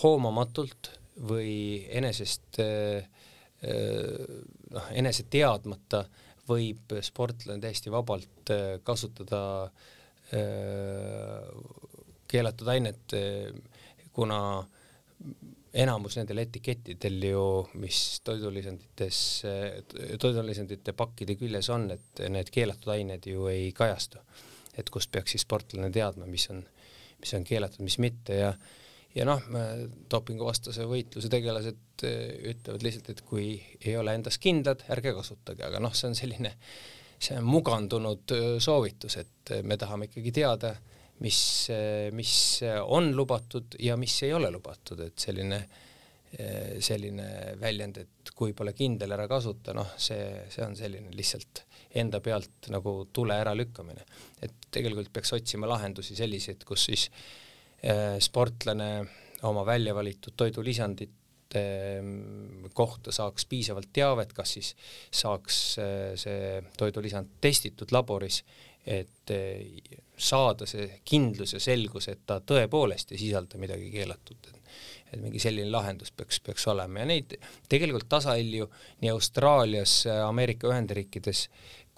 [0.01, 0.91] hoomamatult
[1.27, 1.53] või
[1.89, 6.03] enesest noh, enese teadmata
[6.49, 8.51] võib sportlane täiesti vabalt
[8.85, 9.41] kasutada
[12.31, 13.17] keelatud ainet,
[14.13, 14.39] kuna
[15.73, 17.45] enamus nendel etikettidel ju,
[17.79, 19.19] mis toidulisandites,
[20.19, 24.19] toidulisandite pakkide küljes on, et need keelatud ained ju ei kajastu.
[24.77, 26.61] et kust peaks siis sportlane teadma, mis on,
[27.19, 28.53] mis on keelatud, mis mitte ja
[29.15, 29.41] ja noh,
[30.11, 33.53] dopinguvastase võitluse tegelased eh, ütlevad lihtsalt, et kui
[33.83, 36.53] ei ole endas kindlad, ärge kasutage, aga noh, see on selline,
[37.19, 40.75] see on mugandunud eh, soovitus, et me tahame ikkagi teada,
[41.21, 41.39] mis,
[42.17, 42.35] mis
[42.85, 45.59] on lubatud ja mis ei ole lubatud, et selline,
[46.81, 47.27] selline
[47.61, 51.65] väljend, et kui pole kindel, ära kasuta, noh, see, see on selline lihtsalt
[52.01, 54.05] enda pealt nagu tule äralükkamine.
[54.41, 57.09] et tegelikult peaks otsima lahendusi selliseid, kus siis
[57.83, 58.91] eh, sportlane
[59.47, 61.17] oma välja valitud toidulisandit
[62.73, 64.69] kohta saaks piisavalt teavet, kas siis
[65.11, 68.41] saaks eh, see toidulisand testitud laboris
[68.85, 74.49] et eh, saada see kindlus ja selgus, et ta tõepoolest ei sisalda midagi keelatud.
[75.11, 77.33] et mingi selline lahendus peaks, peaks olema ja neid
[77.69, 78.69] tegelikult tasahilju
[79.01, 81.49] nii Austraalias, Ameerika Ühendriikides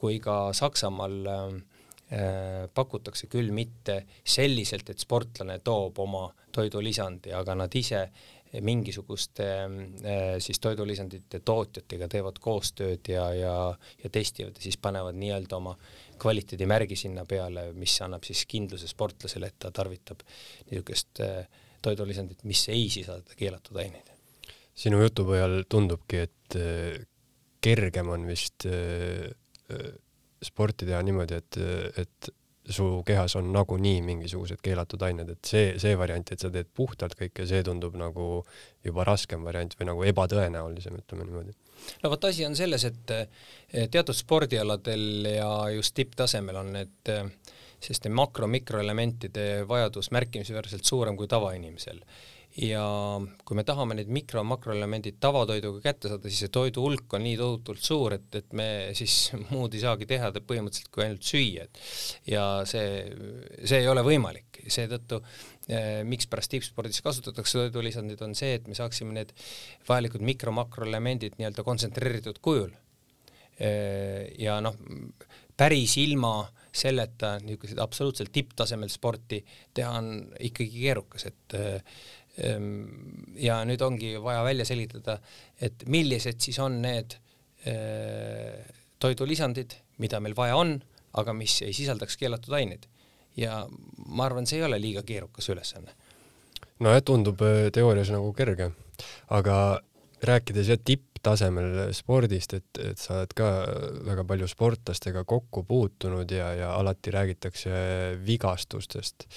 [0.03, 7.75] kui ka Saksamaal äh, pakutakse küll mitte selliselt, et sportlane toob oma toidulisandi, aga nad
[7.79, 8.03] ise
[8.61, 13.53] mingisuguste äh, siis toidulisandite tootjatega teevad koostööd ja, ja,
[14.03, 15.77] ja testivad ja siis panevad nii-öelda oma
[16.24, 20.24] kvaliteedimärgi sinna peale, mis annab siis kindluse sportlasele, et ta tarvitab
[20.71, 21.43] niisugust äh,
[21.84, 24.13] toidulisandit, mis ei sisalda keelatud aineid.
[24.74, 27.03] sinu jutu põhjal tundubki, et äh,
[27.63, 28.65] kergem on vist
[30.43, 31.57] sporti teha niimoodi, et,
[32.03, 32.28] et
[32.70, 37.18] su kehas on nagunii mingisugused keelatud ained, et see, see variant, et sa teed puhtalt
[37.20, 38.28] kõike, see tundub nagu
[38.86, 41.55] juba raskem variant või nagu ebatõenäolisem, ütleme niimoodi.
[42.03, 43.16] no vot, asi on selles, et
[43.91, 47.14] teatud spordialadel ja just tipptasemel on need
[47.84, 51.99] selliste makro-mikroelementide vajadus märkimisväärselt suurem kui tavainimesel
[52.62, 52.84] ja
[53.45, 57.26] kui me tahame neid mikro- ja makroelemendid tavatoiduga kätte saada, siis see toidu hulk on
[57.26, 61.66] nii tohutult suur, et, et me siis muud ei saagi teha põhimõtteliselt kui ainult süüa,
[61.66, 61.82] et
[62.30, 62.86] ja see,
[63.64, 65.24] see ei ole võimalik, seetõttu
[65.68, 69.34] eh, mikspärast tippspordis kasutatakse toidulisandid, on see, et me saaksime need
[69.89, 72.70] vajalikud mikro-makroelemendid nii-öelda kontsentreeritud kujul
[73.58, 74.30] eh,.
[74.38, 74.78] ja noh,
[75.58, 76.43] päris ilma
[76.74, 79.43] selleta niisuguseid absoluutselt tipptasemel sporti
[79.74, 80.08] teha on
[80.41, 81.95] ikkagi keerukas, et eh,
[82.34, 85.19] ja nüüd ongi vaja välja selgitada,
[85.61, 87.17] et millised siis on need
[87.69, 88.63] eh,
[88.99, 90.75] toidulisandid, mida meil vaja on,
[91.19, 92.89] aga mis ei sisaldaks keelatud aineid.
[93.38, 93.63] ja
[94.05, 95.93] ma arvan, see ei ole liiga keerukas ülesanne.
[96.79, 98.71] nojah, tundub eh, teoorias nagu kerge,
[99.29, 99.57] aga
[100.23, 100.81] rääkides jah
[101.24, 103.47] tipptasemel spordist, et, et sa oled ka
[104.03, 109.28] väga palju sportlastega kokku puutunud ja, ja alati räägitakse vigastustest.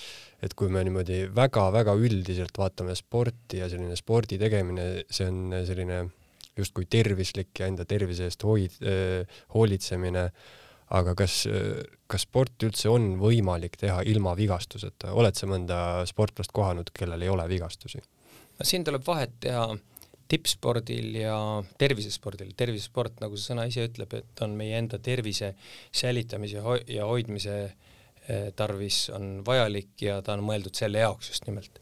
[0.43, 6.03] et kui me niimoodi väga-väga üldiselt vaatame sporti ja selline spordi tegemine, see on selline
[6.57, 10.31] justkui tervislik ja enda tervise eest hoid- äh,, hoolitsemine,
[10.91, 11.47] aga kas,
[12.07, 17.31] kas sport üldse on võimalik teha ilma vigastuseta, oled sa mõnda sportlast kohanud, kellel ei
[17.31, 18.03] ole vigastusi?
[18.59, 19.71] no siin tuleb vahet teha
[20.29, 21.37] tippspordil ja
[21.79, 22.53] tervisespordil.
[22.57, 25.53] tervisesport, nagu see sõna ise ütleb, et on meie enda tervise
[25.95, 26.63] säilitamise
[26.93, 31.81] ja hoidmise eh, tarvis on vajalik ja ta on mõeldud selle jaoks just nimelt.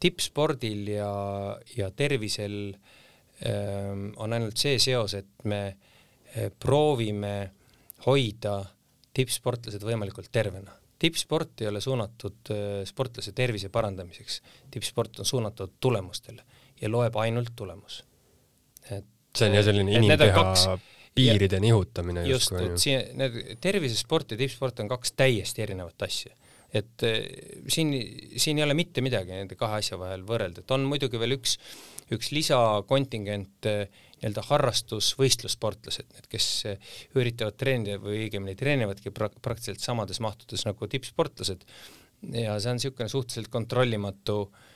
[0.00, 1.12] tippspordil ja,
[1.76, 2.74] ja tervisel
[3.44, 7.34] ähm, on ainult see seos, et me äh, proovime
[8.06, 8.60] hoida
[9.12, 16.44] tippsportlased võimalikult tervena tippsport ei ole suunatud äh, sportlase tervise parandamiseks, tippsport on suunatud tulemustele
[16.80, 18.02] ja loeb ainult tulemus.
[18.90, 19.06] et
[19.36, 20.78] see on jah selline inimkeha
[21.14, 26.34] piiride ja, nihutamine just, et siin need tervisesport ja tippsport on kaks täiesti erinevat asja.
[26.74, 27.18] et äh,
[27.68, 27.94] siin,
[28.36, 31.56] siin ei ole mitte midagi nende kahe asja vahel võrrelda, et on muidugi veel üks,
[32.14, 33.82] üks lisakontingent äh,
[34.20, 40.88] nii-öelda harrastusvõistlussportlased, need, kes eh, üritavad treenida või õigemini treenivadki pra-, praktiliselt samades mahtudes nagu
[40.92, 41.64] tippsportlased
[42.36, 44.66] ja see on niisugune suhteliselt kontrollimatu äh,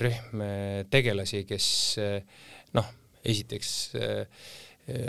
[0.00, 0.44] rühm
[0.90, 1.66] tegelasi, kes
[2.00, 2.86] äh, noh,
[3.24, 4.44] esiteks äh,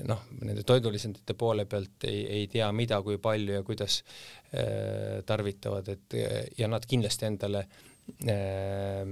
[0.08, 4.02] noh, nende toidulisandite poole pealt ei, ei tea, mida, kui palju ja kuidas
[4.52, 6.20] äh, tarvitavad, et
[6.58, 7.66] ja nad kindlasti endale
[8.28, 9.04] äh,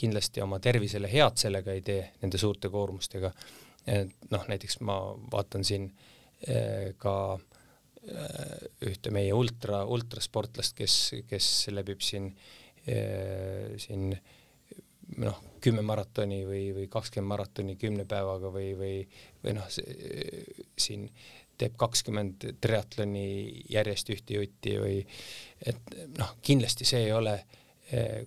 [0.00, 3.32] kindlasti oma tervisele head sellega ei tee nende suurte koormustega.
[3.86, 4.98] et noh, näiteks ma
[5.32, 5.86] vaatan siin
[6.46, 7.14] eh, ka
[8.04, 10.96] eh, ühte meie ultra, ultrasportlast, kes,
[11.28, 14.14] kes läbib siin, eh, siin
[15.20, 18.96] noh, kümme maratoni või, või kakskümmend maratoni kümne päevaga või, või,
[19.44, 21.08] või noh, siin
[21.60, 23.26] teeb kakskümmend triatloni
[23.68, 25.00] järjest ühte jutti või
[25.60, 27.36] et noh, kindlasti see ei ole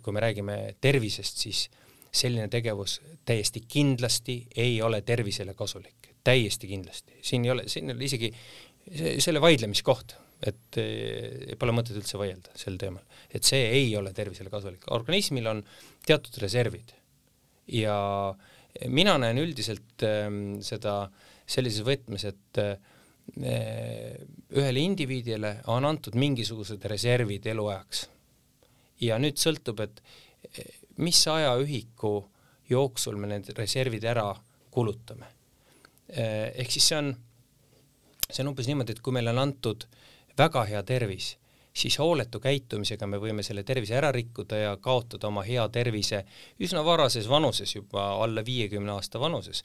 [0.04, 1.70] kui me räägime tervisest, siis
[2.12, 7.95] selline tegevus täiesti kindlasti ei ole tervisele kasulik, täiesti kindlasti, siin ei ole, siin ei
[7.95, 8.34] ole isegi
[9.24, 14.52] selle vaidlemiskoht, et eh, pole mõtet üldse vaielda sel teemal, et see ei ole tervisele
[14.52, 15.62] kasulik, organismil on
[16.06, 16.91] teatud reservid.
[17.72, 17.96] Ja
[18.91, 20.28] mina näen üldiselt äh,
[20.66, 20.98] seda
[21.48, 22.76] sellises võtmes, et äh,
[23.34, 28.08] ühele indiviidile on antud mingisugused reservid eluajaks.
[29.04, 30.02] Ja nüüd sõltub, et
[30.52, 32.14] eh, mis ajaühiku
[32.70, 34.28] jooksul me need reservid ära
[34.74, 35.30] kulutame.
[36.08, 37.14] Eh, ehk siis see on,
[38.28, 39.88] see on umbes niimoodi, et kui meile on antud
[40.38, 41.34] väga hea tervis,
[41.73, 46.23] siis hooletu käitumisega me võime selle tervise ära rikkuda ja kaotada oma hea tervise
[46.61, 49.63] üsna varases vanuses, juba alla viiekümne aasta vanuses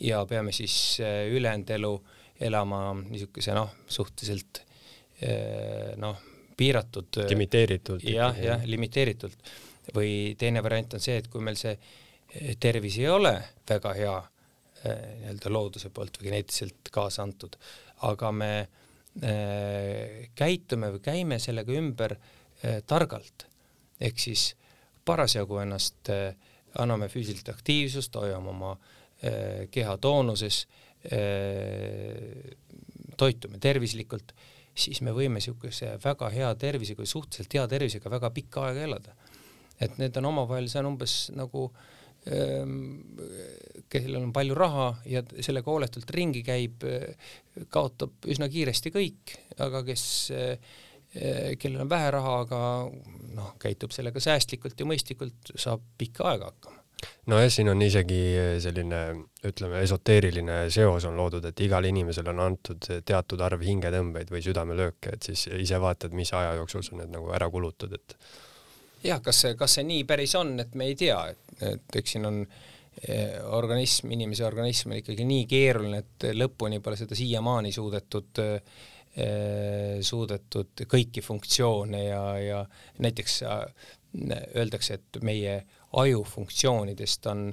[0.00, 1.92] ja peame siis eh, ülejäänud elu
[2.40, 4.62] elama niisuguse noh, suhteliselt
[5.98, 6.20] noh,
[6.58, 7.08] piiratud.
[7.28, 8.02] limiteeritud.
[8.02, 9.38] jah, jah, limiteeritult.
[9.94, 13.32] või teine variant on see, et kui meil see eh, tervis ei ole
[13.70, 14.16] väga hea
[14.84, 17.56] eh, nii-öelda looduse poolt või geneetiliselt kaasa antud,
[18.10, 18.50] aga me
[20.38, 23.46] käitume või käime sellega ümber äh, targalt,
[24.00, 24.52] ehk siis
[25.04, 26.36] parasjagu ennast äh,
[26.78, 30.66] anname füüsilist aktiivsust, hoiame oma äh, keha toonuses
[31.10, 32.54] äh,,
[33.18, 34.34] toitume tervislikult
[34.78, 39.14] siis me võime niisuguse väga hea tervisega või suhteliselt hea tervisega väga pikka aega elada.
[39.80, 41.97] et need on omavahel, see on umbes nagu ähm,
[43.88, 46.84] kellel on palju raha ja sellega hooletult ringi käib,
[47.72, 50.04] kaotab üsna kiiresti kõik, aga kes,
[50.36, 50.74] äh,
[51.58, 52.60] kellel on vähe raha, aga
[53.38, 56.76] noh, käitub sellega säästlikult ja mõistlikult, saab pikka aega hakkama.
[57.30, 58.20] Nojah, siin on isegi
[58.62, 59.00] selline,
[59.46, 65.12] ütleme, esoteeriline seos on loodud, et igale inimesele on antud teatud arv hingetõmbeid või südamelööke,
[65.14, 68.16] et siis ise vaatad, mis aja jooksul sa need nagu ära kulutad, et
[69.04, 72.16] jah, kas see, kas see nii päris on, et me ei tea, et, et eks
[72.16, 77.72] siin on eh, organism, inimese organism on ikkagi nii keeruline, et lõpuni pole seda siiamaani
[77.74, 78.60] suudetud eh,
[80.04, 82.58] suudetud kõiki funktsioone ja, ja
[83.02, 83.40] näiteks
[84.54, 85.56] öeldakse, et meie
[85.98, 87.48] aju funktsioonidest on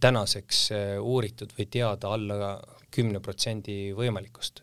[0.00, 2.56] tänaseks äh, uuritud või teada alla
[2.90, 4.62] kümne protsendi võimalikust.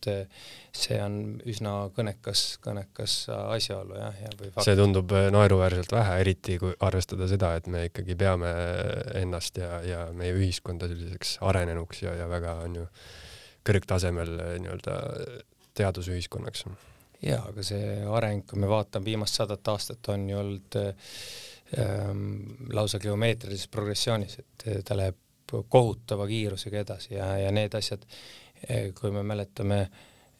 [0.00, 1.16] Et äh, see on
[1.48, 4.64] üsna kõnekas, kõnekas asjaolu jah, ja või fakt.
[4.68, 8.52] see tundub äh, naeruväärselt vähe, eriti kui arvestada seda, et me ikkagi peame
[9.20, 12.86] ennast ja, ja meie ühiskonda selliseks arenenuks ja, ja väga on ju
[13.68, 14.96] kõrgtasemel nii-öelda
[15.76, 16.64] teadusühiskonnaks
[17.20, 22.22] jaa, aga see areng, kui me vaatame viimast sadat aastat, on ju olnud ähm,
[22.72, 25.18] lausa geomeetrilises progressioonis, et ta läheb
[25.68, 28.49] kohutava kiirusega edasi ja, ja need asjad, eh,
[28.98, 29.80] kui me mäletame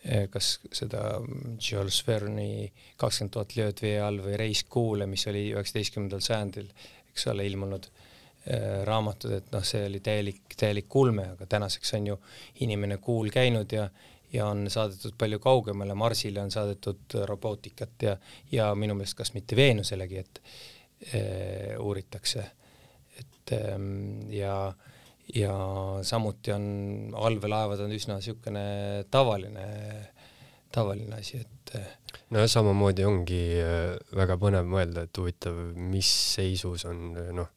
[0.04, 1.20] eh, kas seda
[1.56, 2.68] Jules Verne'i
[3.00, 6.70] kakskümmend tuhat lööd vee all või Reis kuule, mis oli üheksateistkümnendal sajandil,
[7.10, 12.12] eks ole, ilmunud äh, raamatud, et noh, see oli täielik, täielik kulme, aga tänaseks on
[12.12, 12.20] ju
[12.66, 13.90] inimene kuul käinud ja
[14.32, 18.16] ja on saadetud palju kaugemale, Marsile on saadetud robootikat ja,
[18.52, 20.42] ja minu meelest kas mitte Veenuselegi, et
[21.14, 22.44] äh, uuritakse.
[23.18, 24.72] et ähm, ja,
[25.34, 25.54] ja
[26.06, 26.64] samuti on
[27.14, 28.64] allveelaevad on üsna niisugune
[29.10, 29.68] tavaline,
[30.72, 31.74] tavaline asi, et
[32.30, 33.42] nojah, samamoodi ongi
[34.16, 37.56] väga põnev mõelda, et huvitav, mis seisus on noh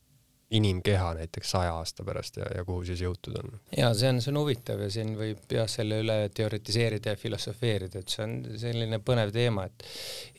[0.53, 3.55] inimkeha näiteks saja aasta pärast ja, ja kuhu siis jõutud on?
[3.77, 8.03] ja see on, see on huvitav ja siin võib jah, selle üle teoritiseerida ja filosofeerida,
[8.03, 9.87] et see on selline põnev teema, et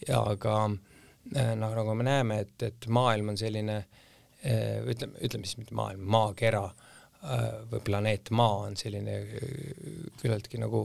[0.09, 5.59] ja aga noh, nagu me näeme, et, et maailm on selline eh, ütleme, ütleme siis
[5.63, 6.84] mitte maailm, maakera eh,
[7.71, 9.15] või planeet Maa on selline
[10.21, 10.85] küllaltki nagu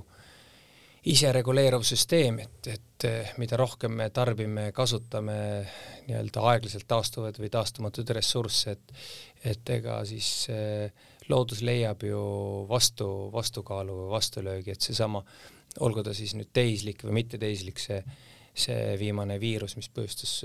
[1.10, 3.06] isereguleeruv süsteem, et, et
[3.40, 5.36] mida rohkem me tarbime, kasutame
[6.08, 8.96] nii-öelda aeglaselt taastuvaid või taastumatuid ressursse, et
[9.50, 10.50] et ega siis
[11.32, 12.20] loodus leiab ju
[12.68, 15.22] vastu, vastukaalu või vastulöögi, et seesama,
[15.86, 18.02] olgu ta siis nüüd tehislik või mittetehislik, see,
[18.52, 20.42] see viimane viirus, mis põhjustas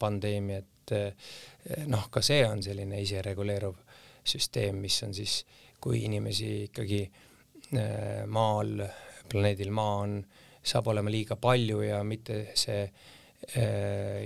[0.00, 3.82] pandeemia, et noh, ka see on selline isereguleeruv
[4.26, 5.40] süsteem, mis on siis,
[5.80, 7.02] kui inimesi ikkagi
[8.32, 8.80] maal,
[9.28, 10.16] planeedil Maa on,
[10.66, 12.84] saab olema liiga palju ja mitte see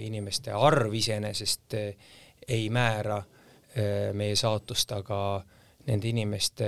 [0.00, 3.40] inimeste arv iseenesest ei määra äh,
[3.70, 5.16] Äh, meie saatust, aga
[5.86, 6.66] nende inimeste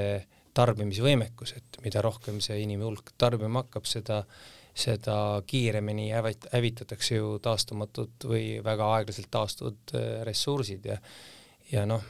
[0.55, 4.21] tarbimisvõimekus, et mida rohkem see inimhulk tarbima hakkab, seda,
[4.71, 5.17] seda
[5.49, 11.01] kiiremini hävit-, hävitatakse ju taastumatud või väga aeglaselt taastuvad äh, ressursid ja
[11.73, 12.05] ja noh,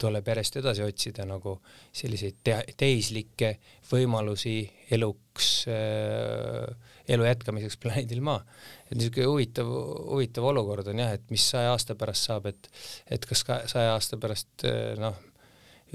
[0.00, 1.56] tuleb järjest edasi otsida nagu
[1.96, 3.54] selliseid te-, tehislikke
[3.90, 4.56] võimalusi
[4.94, 6.66] eluks äh,,
[7.10, 8.42] elu jätkamiseks planeedil Maa.
[8.88, 9.70] et niisugune huvitav,
[10.10, 12.70] huvitav olukord on jah, et mis saja aasta pärast saab, et
[13.10, 14.66] et kas ka saja aasta pärast
[15.00, 15.18] noh,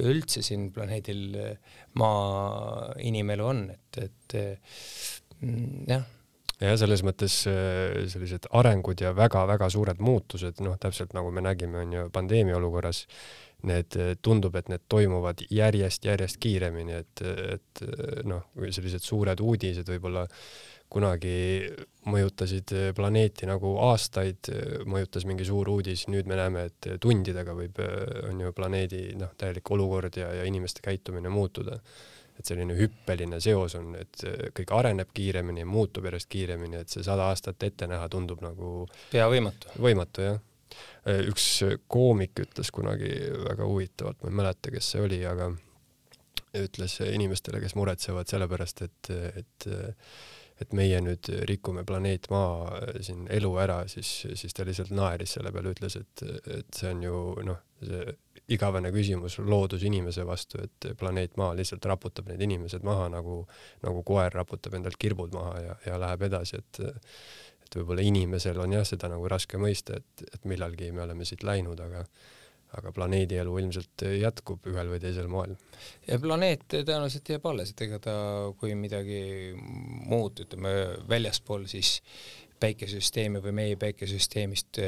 [0.03, 1.39] üldse siin planeedil
[1.99, 4.37] Maa inimelu on, et, et
[5.39, 6.11] mm, jah
[6.61, 11.83] ja selles mõttes äh, sellised arengud ja väga-väga suured muutused, noh, täpselt nagu me nägime,
[11.83, 13.05] on ju pandeemia olukorras,
[13.65, 17.21] need tundub, et need toimuvad järjest-järjest kiiremini, et,
[17.55, 17.83] et
[18.27, 20.25] noh, sellised suured uudised võib-olla
[20.91, 21.65] kunagi
[22.05, 24.51] mõjutasid planeeti nagu aastaid,
[24.85, 27.81] mõjutas mingi suur uudis, nüüd me näeme, et tundidega võib,
[28.29, 31.79] on ju, planeedi noh, täielik olukord ja, ja inimeste käitumine muutuda.
[32.39, 34.25] Et selline hüppeline seos on, et
[34.57, 38.87] kõik areneb kiiremini ja muutub järjest kiiremini, et see sada aastat ette näha tundub nagu
[39.11, 39.71] pea võimatu.
[39.81, 40.41] võimatu, jah.
[41.31, 41.49] üks
[41.87, 43.11] koomik ütles kunagi
[43.45, 45.51] väga huvitavalt, ma ei mäleta, kes see oli, aga
[46.55, 49.13] ütles inimestele, kes muretsevad selle pärast, et,
[49.43, 49.69] et
[50.61, 55.35] et meie nüüd rikume planeet Maa äh, siin elu ära, siis, siis ta lihtsalt naeris
[55.37, 56.23] selle peale, ütles, et,
[56.59, 58.05] et see on ju noh, see
[58.53, 63.41] igavene küsimus loodus inimese vastu, et planeet Maa lihtsalt raputab need inimesed maha nagu,
[63.85, 66.81] nagu koer raputab endalt kirbud maha ja, ja läheb edasi, et
[67.65, 71.41] et võib-olla inimesel on jah, seda nagu raske mõista, et, et millalgi me oleme siit
[71.43, 72.05] läinud, aga
[72.75, 75.53] aga planeedi elu ilmselt jätkub ühel või teisel moel.
[76.07, 78.15] ja planeet tõenäoliselt jääb alles, et ega ta,
[78.59, 79.21] kui midagi
[79.55, 80.73] muud, ütleme
[81.09, 82.01] väljaspool siis
[82.65, 84.79] päikesesüsteemi või meie päikesesüsteemist,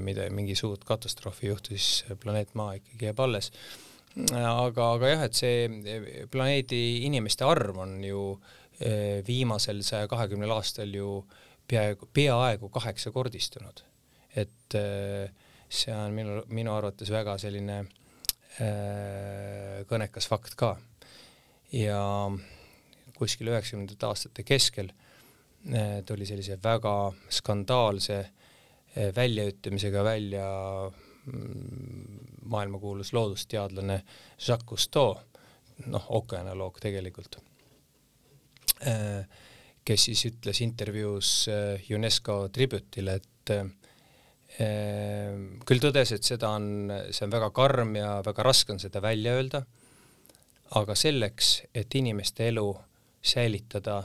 [0.00, 3.50] mida, mingi suurt katastroofi ei juhtu, siis planeet Maa ikkagi jääb alles.
[4.38, 8.20] aga, aga jah, et see planeedi inimeste arv on ju
[8.78, 11.24] eh, viimasel saja kahekümnel aastal ju
[11.68, 13.84] peaaegu, peaaegu kaheksakordistunud.
[14.34, 14.74] et
[15.70, 17.84] see on minu, minu arvates väga selline
[19.90, 20.76] kõnekas fakt ka.
[21.74, 22.00] ja
[23.18, 24.90] kuskil üheksakümnendate aastate keskel
[26.06, 28.34] tuli sellise väga skandaalse äh,
[29.16, 30.46] väljaütlemisega välja
[31.26, 34.02] mm, maailmakuulus loodusteadlane
[34.48, 35.16] Jacques Cousteau,
[35.86, 37.38] noh, ookeanoloog tegelikult
[38.86, 39.24] äh,,
[39.84, 43.64] kes siis ütles intervjuus äh, UNESCO tributile, et äh,
[45.66, 49.34] küll tõdes, et seda on, see on väga karm ja väga raske on seda välja
[49.34, 49.64] öelda,
[50.78, 52.68] aga selleks, et inimeste elu
[53.24, 54.02] säilitada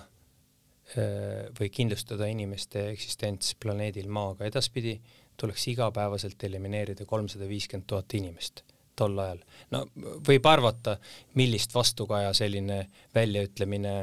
[0.95, 4.95] või kindlustada inimeste eksistents planeedil Maa ka edaspidi,
[5.37, 8.63] tuleks igapäevaselt elimineerida kolmsada viiskümmend tuhat inimest
[8.99, 9.41] tol ajal.
[9.73, 9.83] no
[10.27, 10.97] võib arvata,
[11.39, 12.81] millist vastukaja selline
[13.15, 13.95] väljaütlemine,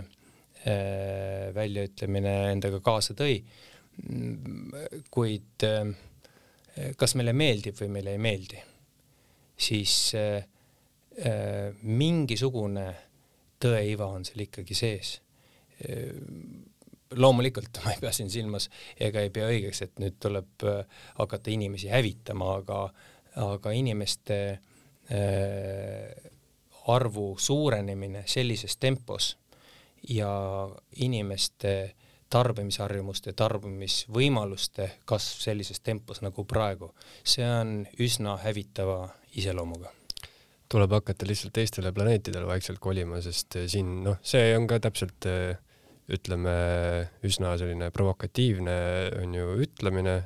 [0.65, 3.41] ehm, väljaütlemine endaga kaasa tõi,
[5.13, 5.93] kuid äh,
[7.01, 8.61] kas meile meeldib või meile ei meeldi,
[9.69, 10.45] siis äh,
[11.25, 12.89] äh, mingisugune
[13.63, 15.19] tõeiva on seal ikkagi sees
[15.83, 16.73] äh,.
[17.15, 21.53] Loomulikult ma ei pea siin silmas ega ei pea õigeks, et nüüd tuleb äh, hakata
[21.55, 22.81] inimesi hävitama, aga,
[23.47, 26.33] aga inimeste äh,
[26.87, 29.35] arvu suurenemine sellises tempos
[30.09, 30.31] ja
[31.03, 31.97] inimeste
[32.31, 36.91] tarbimisharjumuste, tarbimisvõimaluste kasv sellises tempos nagu praegu,
[37.25, 39.07] see on üsna hävitava
[39.39, 39.93] iseloomuga.
[40.67, 45.29] Tuleb hakata lihtsalt teistele planeetidele vaikselt kolima, sest eh, siin noh, see on ka täpselt
[45.31, 45.55] eh,
[46.13, 46.57] ütleme
[47.27, 48.77] üsna selline provokatiivne
[49.23, 50.21] on ju ütlemine,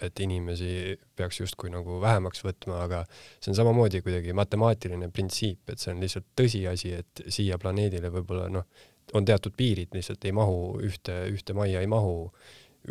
[0.00, 5.82] et inimesi peaks justkui nagu vähemaks võtma, aga see on samamoodi kuidagi matemaatiline printsiip, et
[5.82, 10.78] see on lihtsalt tõsiasi, et siia planeedile võib-olla noh, on teatud piirid, lihtsalt ei mahu
[10.86, 12.30] ühte, ühte majja ei mahu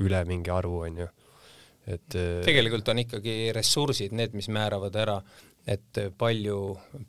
[0.04, 1.08] üle mingi arvu, onju.
[1.90, 5.20] Et tegelikult on ikkagi ressursid need, mis määravad ära
[5.70, 6.58] et palju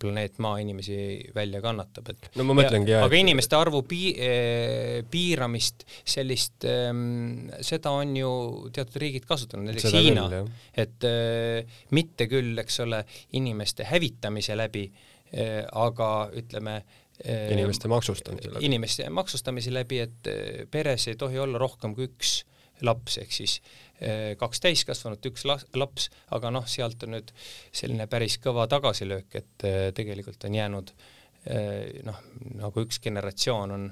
[0.01, 0.97] planeet Maa inimesi
[1.35, 3.05] välja kannatab, et no ma mõtlengi jah.
[3.07, 3.23] aga et...
[3.25, 8.33] inimeste arvu pi-, eh, piiramist, sellist ähm,, seda on ju
[8.75, 10.27] teatud riigid kasutanud, näiteks seda Hiina,
[10.75, 13.05] et äh, mitte küll, eks ole,
[13.39, 18.67] inimeste hävitamise läbi äh,, aga ütleme äh, inimeste maksustamise läbi.
[18.69, 20.33] inimeste maksustamise läbi, et
[20.71, 22.41] peres ei tohi olla rohkem kui üks
[22.87, 23.90] laps, ehk siis eh,
[24.41, 27.33] kaks täiskasvanut, üks laps, aga noh, sealt on nüüd
[27.73, 30.95] selline päris kõva tagasilöök, et eh, tegelikult on jäänud
[31.45, 32.25] eh, noh,
[32.63, 33.87] nagu üks generatsioon on,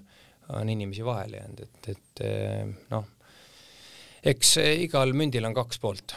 [0.57, 2.25] on inimesi vahele jäänud, et, et
[2.93, 3.07] noh,
[4.25, 6.17] eks igal mündil on kaks poolt.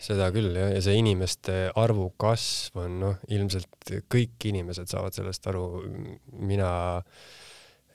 [0.00, 5.48] Seda küll jah, ja see inimeste arvu kasv on noh, ilmselt kõik inimesed saavad sellest
[5.48, 5.64] aru,
[6.40, 6.70] mina
[7.00, 7.28] äh,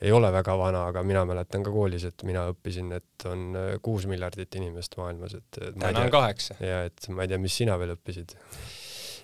[0.02, 3.76] ei ole väga vana, aga mina mäletan ka koolis, et mina õppisin, et on äh,
[3.84, 6.58] kuus miljardit inimest maailmas, et täna on kaheksa.
[6.60, 8.36] ja et ma ei tea, mis sina veel õppisid?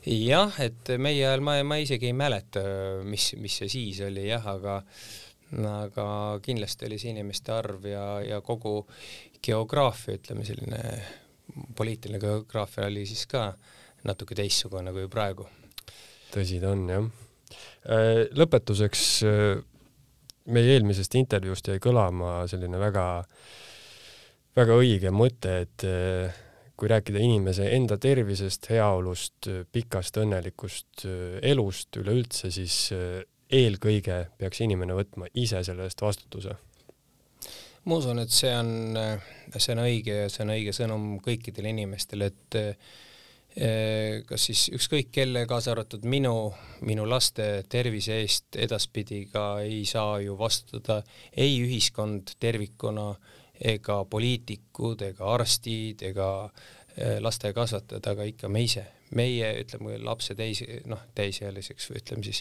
[0.08, 2.64] jah, et meie ajal ma, ma isegi ei mäleta,
[3.06, 4.82] mis, mis see siis oli jah, aga
[5.52, 6.06] aga
[6.44, 8.86] kindlasti oli see inimeste arv ja, ja kogu
[9.44, 10.80] geograafia, ütleme selline
[11.76, 13.50] poliitiline geograafia oli siis ka
[14.08, 15.48] natuke teistsugune kui praegu.
[16.32, 17.10] tõsi ta on jah.
[17.84, 19.60] Äh, lõpetuseks äh,
[20.50, 23.06] meie eelmisest intervjuust jäi kõlama selline väga,
[24.58, 26.40] väga õige mõte, et eh,
[26.80, 33.22] kui rääkida inimese enda tervisest, heaolust, pikast õnnelikust eh, elust üleüldse, siis eh,
[33.52, 36.58] eelkõige peaks inimene võtma ise selle eest vastutuse.
[37.86, 38.98] ma usun, et see on,
[39.58, 42.60] see on õige ja see on õige sõnum kõikidele inimestele, et
[44.28, 46.54] kas siis ükskõik kelle, kaasa arvatud minu,
[46.88, 51.02] minu laste tervise eest edaspidi ka ei saa ju vastutada
[51.36, 53.10] ei ühiskond tervikuna
[53.62, 56.30] ega poliitikud ega arstid ega
[56.96, 58.88] eh, laste kasvatajad, aga ikka me ise.
[59.12, 62.40] meie, ütleme, lapse täis, noh, täisealiseks või ütleme siis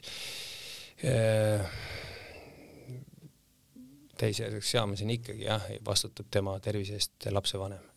[1.02, 1.66] äh,
[4.14, 7.89] täisealiseks saamiseni ikkagi jah, vastutab tema tervise eest lapsevanem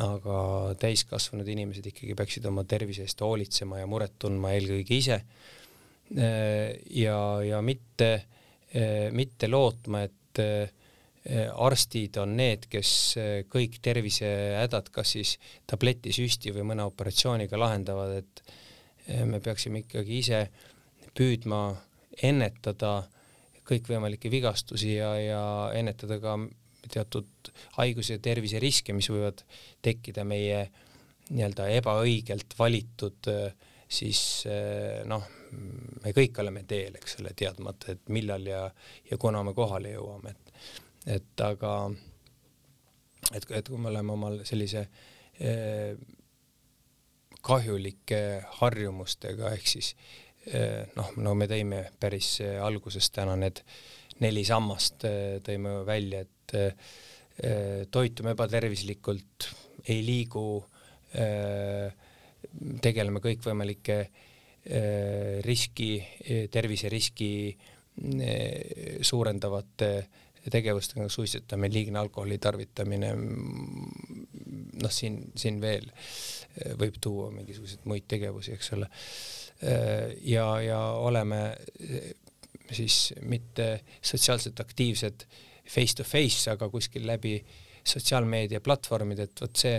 [0.00, 0.36] aga
[0.80, 5.20] täiskasvanud inimesed ikkagi peaksid oma tervise eest hoolitsema ja muret tundma eelkõige ise.
[6.90, 8.08] ja, ja mitte,
[9.12, 10.40] mitte lootma, et
[11.56, 12.90] arstid on need, kes
[13.52, 20.42] kõik tervisehädad kas siis tableti, süsti või mõne operatsiooniga lahendavad, et me peaksime ikkagi ise
[21.16, 21.62] püüdma
[22.22, 23.02] ennetada
[23.64, 25.44] kõikvõimalikke vigastusi ja, ja
[25.76, 26.36] ennetada ka
[26.92, 29.44] teatud haiguse ja terviseriske, mis võivad
[29.84, 30.66] tekkida meie
[31.30, 33.30] nii-öelda ebaõigelt valitud
[33.88, 34.44] siis
[35.08, 35.24] noh,
[36.04, 38.64] me kõik oleme teel, eks ole, teadmata, et millal ja,
[39.10, 40.52] ja kuna me kohale jõuame, et,
[41.16, 41.74] et aga
[43.32, 44.84] et, et kui me oleme omal sellise
[45.40, 45.96] eh,
[47.44, 48.20] kahjulike
[48.60, 49.94] harjumustega, ehk siis
[50.50, 53.62] eh, noh, no me tõime päris alguses täna need
[54.22, 55.04] neli sammast
[55.44, 59.48] tõime välja, et eh, toitume ebatervislikult,
[59.88, 60.46] ei liigu,
[61.18, 61.88] eh,
[62.80, 63.98] tegeleme kõikvõimalike
[65.44, 65.88] riski,
[66.48, 67.28] terviseriski
[69.04, 69.88] suurendavate
[70.48, 73.10] tegevustega, suitsetamine, liigne alkoholi tarvitamine,
[74.80, 75.90] noh, siin, siin veel
[76.80, 78.88] võib tuua mingisuguseid muid tegevusi, eks ole.
[80.32, 81.42] ja, ja oleme
[82.72, 85.26] siis mitte sotsiaalselt aktiivsed
[85.66, 87.38] face to face, aga kuskil läbi
[87.84, 89.78] sotsiaalmeedia platvormid, et vot see,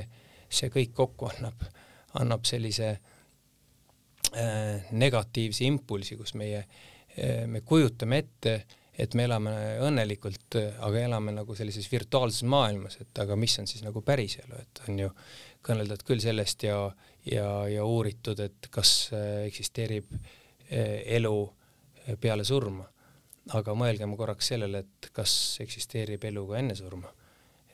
[0.49, 1.65] see kõik kokku annab,
[2.21, 8.55] annab sellise äh, negatiivse impulsi, kus meie äh,, me kujutame ette,
[8.97, 10.55] et me elame õnnelikult,
[10.85, 15.01] aga elame nagu sellises virtuaalses maailmas, et aga mis on siis nagu päriselu, et on
[15.03, 15.11] ju
[15.65, 16.79] kõneldud küll sellest ja,
[17.27, 22.87] ja, ja uuritud, et kas äh, eksisteerib äh, elu äh, peale surma.
[23.53, 27.11] Aga mõelgem korraks sellele, et kas eksisteerib elu ka enne surma.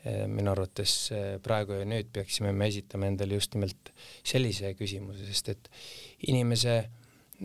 [0.02, 1.12] minu arvates
[1.44, 3.92] praegu ja nüüd peaksime me esitama endale just nimelt
[4.26, 5.68] sellise küsimuse, sest et
[6.26, 6.74] inimese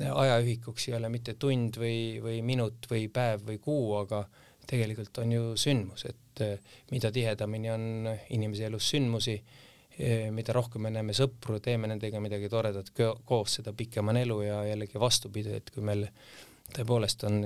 [0.01, 4.23] ajaühikuks ei ole mitte tund või, või minut või päev või kuu, aga
[4.65, 6.43] tegelikult on ju sündmus, et
[6.91, 9.37] mida tihedamini on inimese elus sündmusi,
[10.33, 12.89] mida rohkem me näeme sõpru, teeme nendega midagi toredat
[13.25, 16.07] koos, seda pikem on elu ja jällegi vastupidi, et kui meil
[16.73, 17.41] tõepoolest on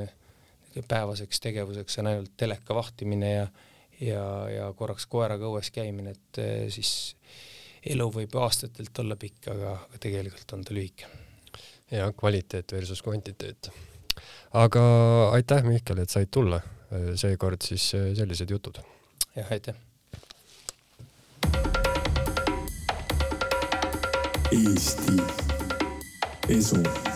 [0.87, 3.47] päevaseks tegevuseks on ainult teleka vahtimine ja
[4.01, 6.41] ja, ja korraks koeraga õues käimine, et
[6.73, 7.15] siis
[7.93, 11.09] elu võib aastatelt olla pikk, aga, tegelikult on ta lühike.
[11.91, 13.71] ja kvaliteet versus kvantiteet.
[14.53, 14.83] aga
[15.31, 16.61] aitäh, Mihkel, et said tulla.
[17.15, 18.81] seekord siis sellised jutud.
[19.35, 19.75] jah, aitäh.
[24.51, 25.15] Eesti
[26.49, 27.10] Esu